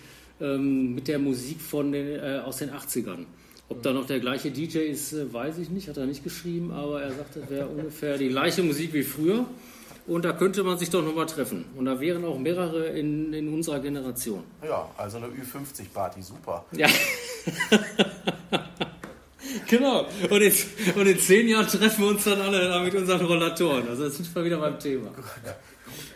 [0.41, 3.27] ähm, mit der Musik von den, äh, aus den 80ern.
[3.69, 6.73] Ob da noch der gleiche DJ ist, äh, weiß ich nicht, hat er nicht geschrieben,
[6.73, 9.47] aber er sagte, es wäre ungefähr die gleiche Musik wie früher.
[10.09, 11.65] Und da könnte man sich doch nochmal treffen.
[11.77, 14.43] Und da wären auch mehrere in, in unserer Generation.
[14.65, 16.65] Ja, also eine Ü50-Party, super.
[16.73, 16.89] Ja.
[19.69, 20.07] genau.
[20.31, 20.53] Und in,
[20.95, 23.89] und in zehn Jahren treffen wir uns dann alle da mit unseren Rollatoren.
[23.89, 25.11] Also jetzt sind wir wieder beim Thema.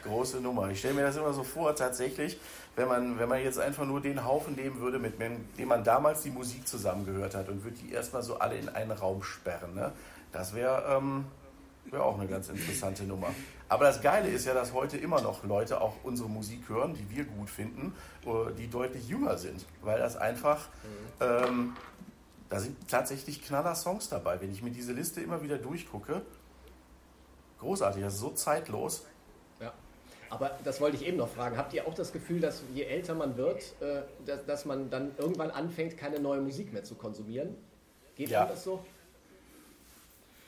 [0.05, 0.71] Große Nummer.
[0.71, 2.39] Ich stelle mir das immer so vor, tatsächlich,
[2.77, 6.23] wenn man, wenn man jetzt einfach nur den Haufen nehmen würde, mit dem man damals
[6.23, 9.75] die Musik zusammengehört hat und würde die erstmal so alle in einen Raum sperren.
[9.75, 9.93] Ne?
[10.33, 11.25] Das wäre ähm,
[11.91, 13.29] wär auch eine ganz interessante Nummer.
[13.69, 17.17] Aber das Geile ist ja, dass heute immer noch Leute auch unsere Musik hören, die
[17.17, 19.65] wir gut finden, äh, die deutlich jünger sind.
[19.83, 20.69] Weil das einfach,
[21.21, 21.75] ähm,
[22.49, 24.41] da sind tatsächlich knaller Songs dabei.
[24.41, 26.23] Wenn ich mir diese Liste immer wieder durchgucke,
[27.59, 29.05] großartig, das ist so zeitlos.
[29.61, 29.73] Ja.
[30.31, 31.57] Aber das wollte ich eben noch fragen.
[31.57, 35.13] Habt ihr auch das Gefühl, dass je älter man wird, äh, dass, dass man dann
[35.19, 37.57] irgendwann anfängt, keine neue Musik mehr zu konsumieren?
[38.17, 38.47] Geht Ja.
[38.47, 38.85] das so?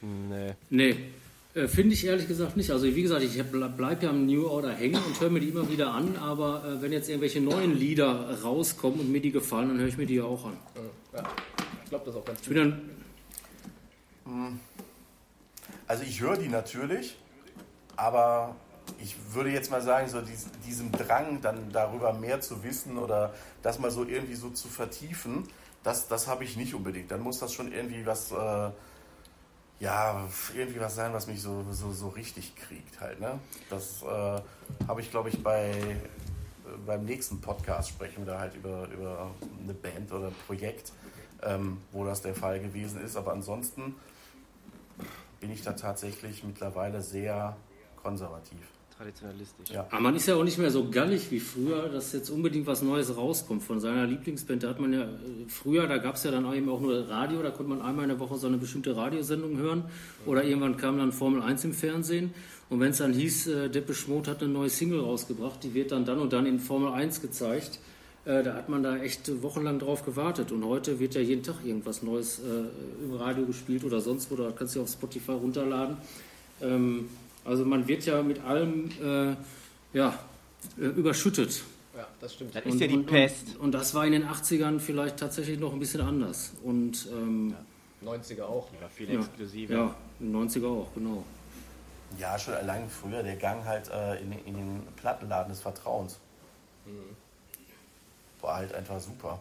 [0.01, 0.55] Nee.
[0.71, 1.11] Nee,
[1.55, 2.71] äh, finde ich ehrlich gesagt nicht.
[2.71, 5.49] Also wie gesagt, ich bleib bleib ja am New Order hängen und höre mir die
[5.49, 6.17] immer wieder an.
[6.17, 9.97] Aber äh, wenn jetzt irgendwelche neuen Lieder rauskommen und mir die gefallen, dann höre ich
[9.99, 10.57] mir die ja auch an.
[11.15, 11.23] Ja.
[11.85, 12.55] Ich glaube, das ist auch ganz Ich gut.
[12.55, 12.71] bin
[14.27, 14.61] dann,
[15.87, 17.17] Also ich höre die natürlich,
[17.97, 18.55] aber
[19.03, 23.35] ich würde jetzt mal sagen, so dies, diesem Drang, dann darüber mehr zu wissen oder
[23.63, 25.45] das mal so irgendwie so zu vertiefen,
[25.83, 27.11] das, das habe ich nicht unbedingt.
[27.11, 28.71] Dann muss das schon irgendwie was, äh,
[29.81, 33.21] ja, irgendwie was sein, was mich so, so, so richtig kriegt halt.
[33.21, 33.39] Ne?
[33.71, 34.41] Das äh,
[34.89, 35.97] habe ich, glaube ich, bei, äh,
[36.85, 39.31] beim nächsten Podcast sprechen wir da halt über, über
[39.63, 40.93] eine Band oder ein Projekt,
[41.43, 43.17] ähm, wo das der Fall gewesen ist.
[43.17, 43.95] Aber ansonsten
[45.41, 47.57] bin ich da tatsächlich mittlerweile sehr
[48.03, 48.78] konservativ.
[48.99, 49.71] Traditionalistisch.
[49.71, 49.87] Ja.
[49.91, 52.83] Aber man ist ja auch nicht mehr so gallig wie früher, dass jetzt unbedingt was
[52.83, 54.65] Neues rauskommt von seiner Lieblingsband.
[54.65, 55.07] Da hat man ja äh,
[55.47, 58.09] früher, da gab es ja dann eben auch nur Radio, da konnte man einmal in
[58.09, 59.85] der Woche so eine bestimmte Radiosendung hören.
[60.27, 62.35] Oder irgendwann kam dann Formel 1 im Fernsehen.
[62.71, 65.93] Und wenn es dann hieß, äh, Depeche Mode hat eine neue Single rausgebracht, die wird
[65.93, 67.79] dann dann und dann in Formel 1 gezeigt.
[68.25, 70.51] Äh, da hat man da echt wochenlang drauf gewartet.
[70.51, 74.35] Und heute wird ja jeden Tag irgendwas Neues äh, im Radio gespielt oder sonst wo.
[74.35, 75.99] Da kannst du ja auf Spotify runterladen.
[76.61, 77.09] Ähm,
[77.49, 79.35] also man wird ja mit allem äh,
[79.97, 80.19] ja,
[80.79, 81.63] äh, überschüttet.
[81.97, 82.55] Ja, das stimmt.
[82.55, 83.57] Das ist ja die Pest.
[83.57, 86.53] Und, und das war in den 80ern vielleicht tatsächlich noch ein bisschen anders.
[86.63, 87.55] Und ähm,
[88.05, 88.69] 90er auch.
[88.81, 89.75] Ja, viel ja, exklusiver.
[89.75, 91.25] ja, in den 90er auch, genau.
[92.19, 96.19] Ja, schon allein früher der Gang halt äh, in, in den Plattenladen des Vertrauens.
[98.41, 99.41] War halt einfach super.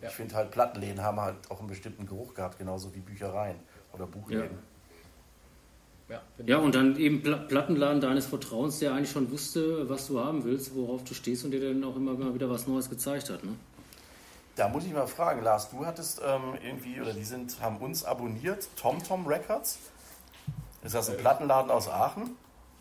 [0.00, 0.08] Ja.
[0.08, 3.56] Ich finde halt, Plattenläden haben halt auch einen bestimmten Geruch gehabt, genauso wie Büchereien
[3.92, 4.58] oder Buchläden.
[6.10, 10.08] Ja, bin Ja, und dann eben Pla Plattenladen deines Vertrauens, der eigentlich schon wusste, was
[10.08, 12.90] du haben willst, worauf du stehst und dir dann auch immer mal wieder was Neues
[12.90, 13.44] gezeigt hat.
[13.44, 13.54] Ne?
[14.56, 18.04] Da muss ich mal fragen, Lars, du hattest ähm, irgendwie, oder die sind, haben uns
[18.04, 19.78] abonniert, TomTom Records.
[20.82, 22.36] Ist das ein Plattenladen aus Aachen?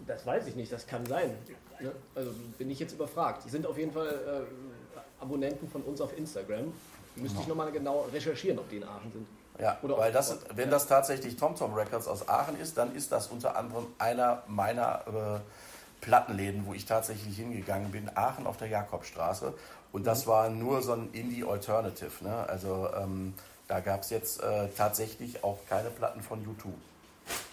[0.07, 1.35] Das weiß ich nicht, das kann sein.
[1.79, 1.91] Ne?
[2.15, 3.45] Also bin ich jetzt überfragt.
[3.45, 6.73] Die sind auf jeden Fall äh, Abonnenten von uns auf Instagram.
[7.15, 9.27] Müsste ich nochmal genau recherchieren, ob die in Aachen sind.
[9.59, 13.27] Ja, Oder weil das, wenn das tatsächlich TomTom Records aus Aachen ist, dann ist das
[13.27, 19.53] unter anderem einer meiner äh, Plattenläden, wo ich tatsächlich hingegangen bin, Aachen auf der Jakobstraße.
[19.91, 20.29] Und das Mhm.
[20.29, 22.23] war nur so ein Indie-Alternative.
[22.23, 22.45] Ne?
[22.47, 23.33] Also ähm,
[23.67, 26.69] da gab es jetzt äh, tatsächlich auch keine Platten von U2.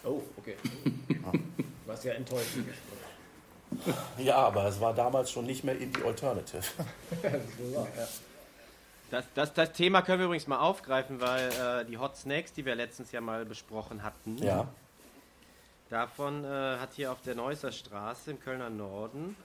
[0.04, 0.56] Oh, okay.
[1.86, 2.68] Was ja enttäuschend.
[4.18, 6.62] Ja, aber es war damals schon nicht mehr Indie-Alternative.
[7.22, 7.86] Ja.
[9.10, 12.64] Das, das, das Thema können wir übrigens mal aufgreifen, weil äh, die Hot Snacks, die
[12.64, 14.66] wir letztens ja mal besprochen hatten, ja.
[15.90, 19.36] davon äh, hat hier auf der Neusser Straße im Kölner Norden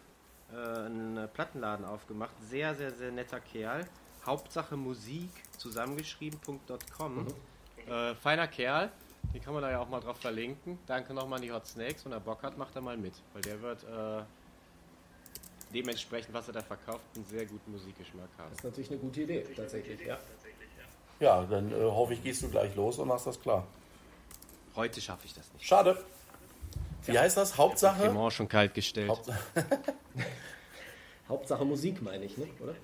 [0.52, 2.32] äh, einen Plattenladen aufgemacht.
[2.50, 3.86] Sehr, sehr, sehr netter Kerl.
[4.26, 7.28] Hauptsache Musik zusammengeschrieben.com.
[7.88, 8.92] Äh, feiner Kerl.
[9.34, 10.80] Den kann man da ja auch mal drauf verlinken.
[10.88, 12.04] Danke nochmal an die Hot Snakes.
[12.06, 13.14] Wenn er Bock hat, macht er mal mit.
[13.34, 14.24] Weil der wird äh,
[15.74, 18.50] dementsprechend, was er da verkauft, einen sehr guten Musikgeschmack haben.
[18.50, 20.06] Das ist natürlich eine gute Idee, tatsächlich.
[20.06, 20.20] Ja.
[21.20, 23.66] Ja, dann äh, hoffe ich, gehst du gleich los und machst das klar.
[24.76, 25.66] Heute schaffe ich das nicht.
[25.66, 26.04] Schade.
[27.06, 27.58] Wie heißt das?
[27.58, 28.04] Hauptsache?
[28.04, 29.10] Cremant schon kalt gestellt.
[29.10, 29.40] Hauptsache
[31.30, 32.48] Hauptsache Musik, meine ich, ne?
[32.60, 32.76] oder?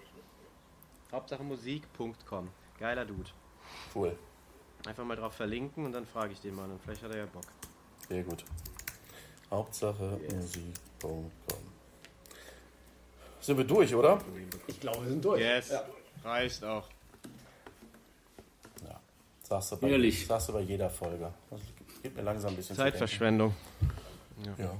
[1.12, 2.50] Hauptsache Musik.com.
[2.80, 3.30] Geiler Dude.
[3.96, 4.18] cool.
[4.86, 7.26] Einfach mal drauf verlinken und dann frage ich den Mann und vielleicht hat er ja
[7.26, 7.44] Bock.
[8.08, 8.46] Sehr gut.
[9.50, 11.32] Hauptsache Musik.com.
[13.48, 14.20] Sind wir durch, oder?
[14.68, 15.40] Ich glaube, wir sind durch.
[15.40, 15.70] Yes.
[15.70, 15.82] Ja.
[16.26, 16.84] Reicht auch.
[18.86, 19.00] Ja.
[19.42, 20.28] Sagst du bei, Ehrlich.
[20.28, 21.32] sagst du bei jeder Folge.
[21.50, 21.62] Das
[22.04, 23.56] gibt mir langsam ein bisschen zu Zeitverschwendung.
[24.46, 24.62] denken.
[24.64, 24.72] Ja.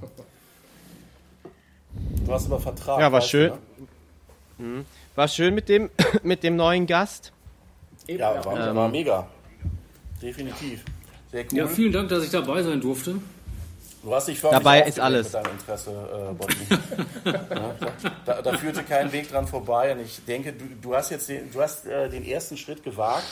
[2.26, 3.00] Du hast aber Vertrag.
[3.00, 3.52] Ja, war weißt du, schön.
[4.58, 4.84] ne?
[5.14, 5.88] War schön mit dem,
[6.22, 7.32] mit dem neuen Gast.
[8.06, 8.44] Eben, Ja, ja.
[8.44, 9.26] war, war mega.
[10.20, 10.84] Definitiv.
[11.32, 11.56] Sehr cool.
[11.58, 13.16] Ja, vielen Dank, dass ich dabei sein durfte.
[14.02, 15.32] Du hast dich Dabei ist alles.
[15.32, 16.36] Mit deinem Interesse,
[17.26, 17.74] äh, ja,
[18.24, 19.92] da, da führte kein Weg dran vorbei.
[19.92, 23.26] Und ich denke, du, du hast jetzt den, du hast, äh, den ersten Schritt gewagt.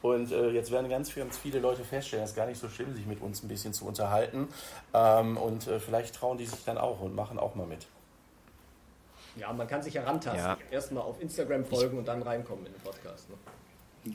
[0.00, 2.94] Und äh, jetzt werden ganz, ganz viele Leute feststellen, es ist gar nicht so schlimm,
[2.94, 4.48] sich mit uns ein bisschen zu unterhalten.
[4.94, 7.86] Ähm, und äh, vielleicht trauen die sich dann auch und machen auch mal mit.
[9.36, 10.40] ja, man kann sich herantasten.
[10.40, 10.56] Ja.
[10.70, 13.28] Erstmal auf Instagram folgen und dann reinkommen in den Podcast.
[13.28, 13.36] Ne?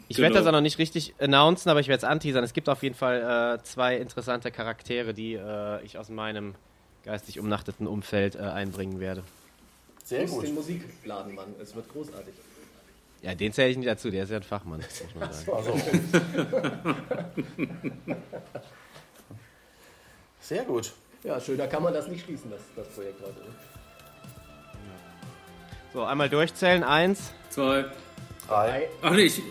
[0.08, 0.24] Ich Genau.
[0.26, 2.44] werde das auch noch nicht richtig announcen, aber ich werde es anteasern.
[2.44, 6.56] Es gibt auf jeden Fall äh, zwei interessante Charaktere, die äh, ich aus meinem
[7.04, 9.24] geistig umnachteten Umfeld äh, einbringen werde.
[10.06, 10.46] Sehr gut.
[10.46, 11.54] den Musikladen, Mann.
[11.62, 12.34] Es wird großartig.
[13.22, 15.58] Ja, den zähle ich nicht dazu, der ist ja ein Fachmann, muss man sagen.
[15.58, 15.74] Also.
[20.42, 20.92] Sehr gut.
[21.24, 23.40] Ja, schöner kann man das nicht schließen, das, das Projekt heute.
[23.40, 23.46] Ne?
[25.94, 26.84] So, einmal durchzählen.
[26.84, 27.86] Eins, Zwei.
[28.48, 28.90] Drei.
[29.02, 29.42] Ach nee, ich,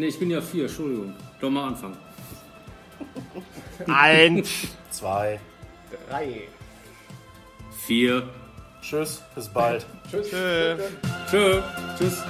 [0.00, 1.14] nee, ich bin ja vier, Entschuldigung.
[1.40, 1.96] Doch mal anfangen.
[3.86, 4.48] eins.
[4.90, 5.38] Zwei.
[6.08, 6.48] Drei.
[7.86, 8.28] Vier.
[8.82, 9.22] Tschüss.
[9.34, 9.86] Bis bald.
[10.10, 10.30] Tschüss.
[10.30, 10.76] Tschö.
[11.30, 11.62] Tschö.
[11.98, 12.22] Tschüss.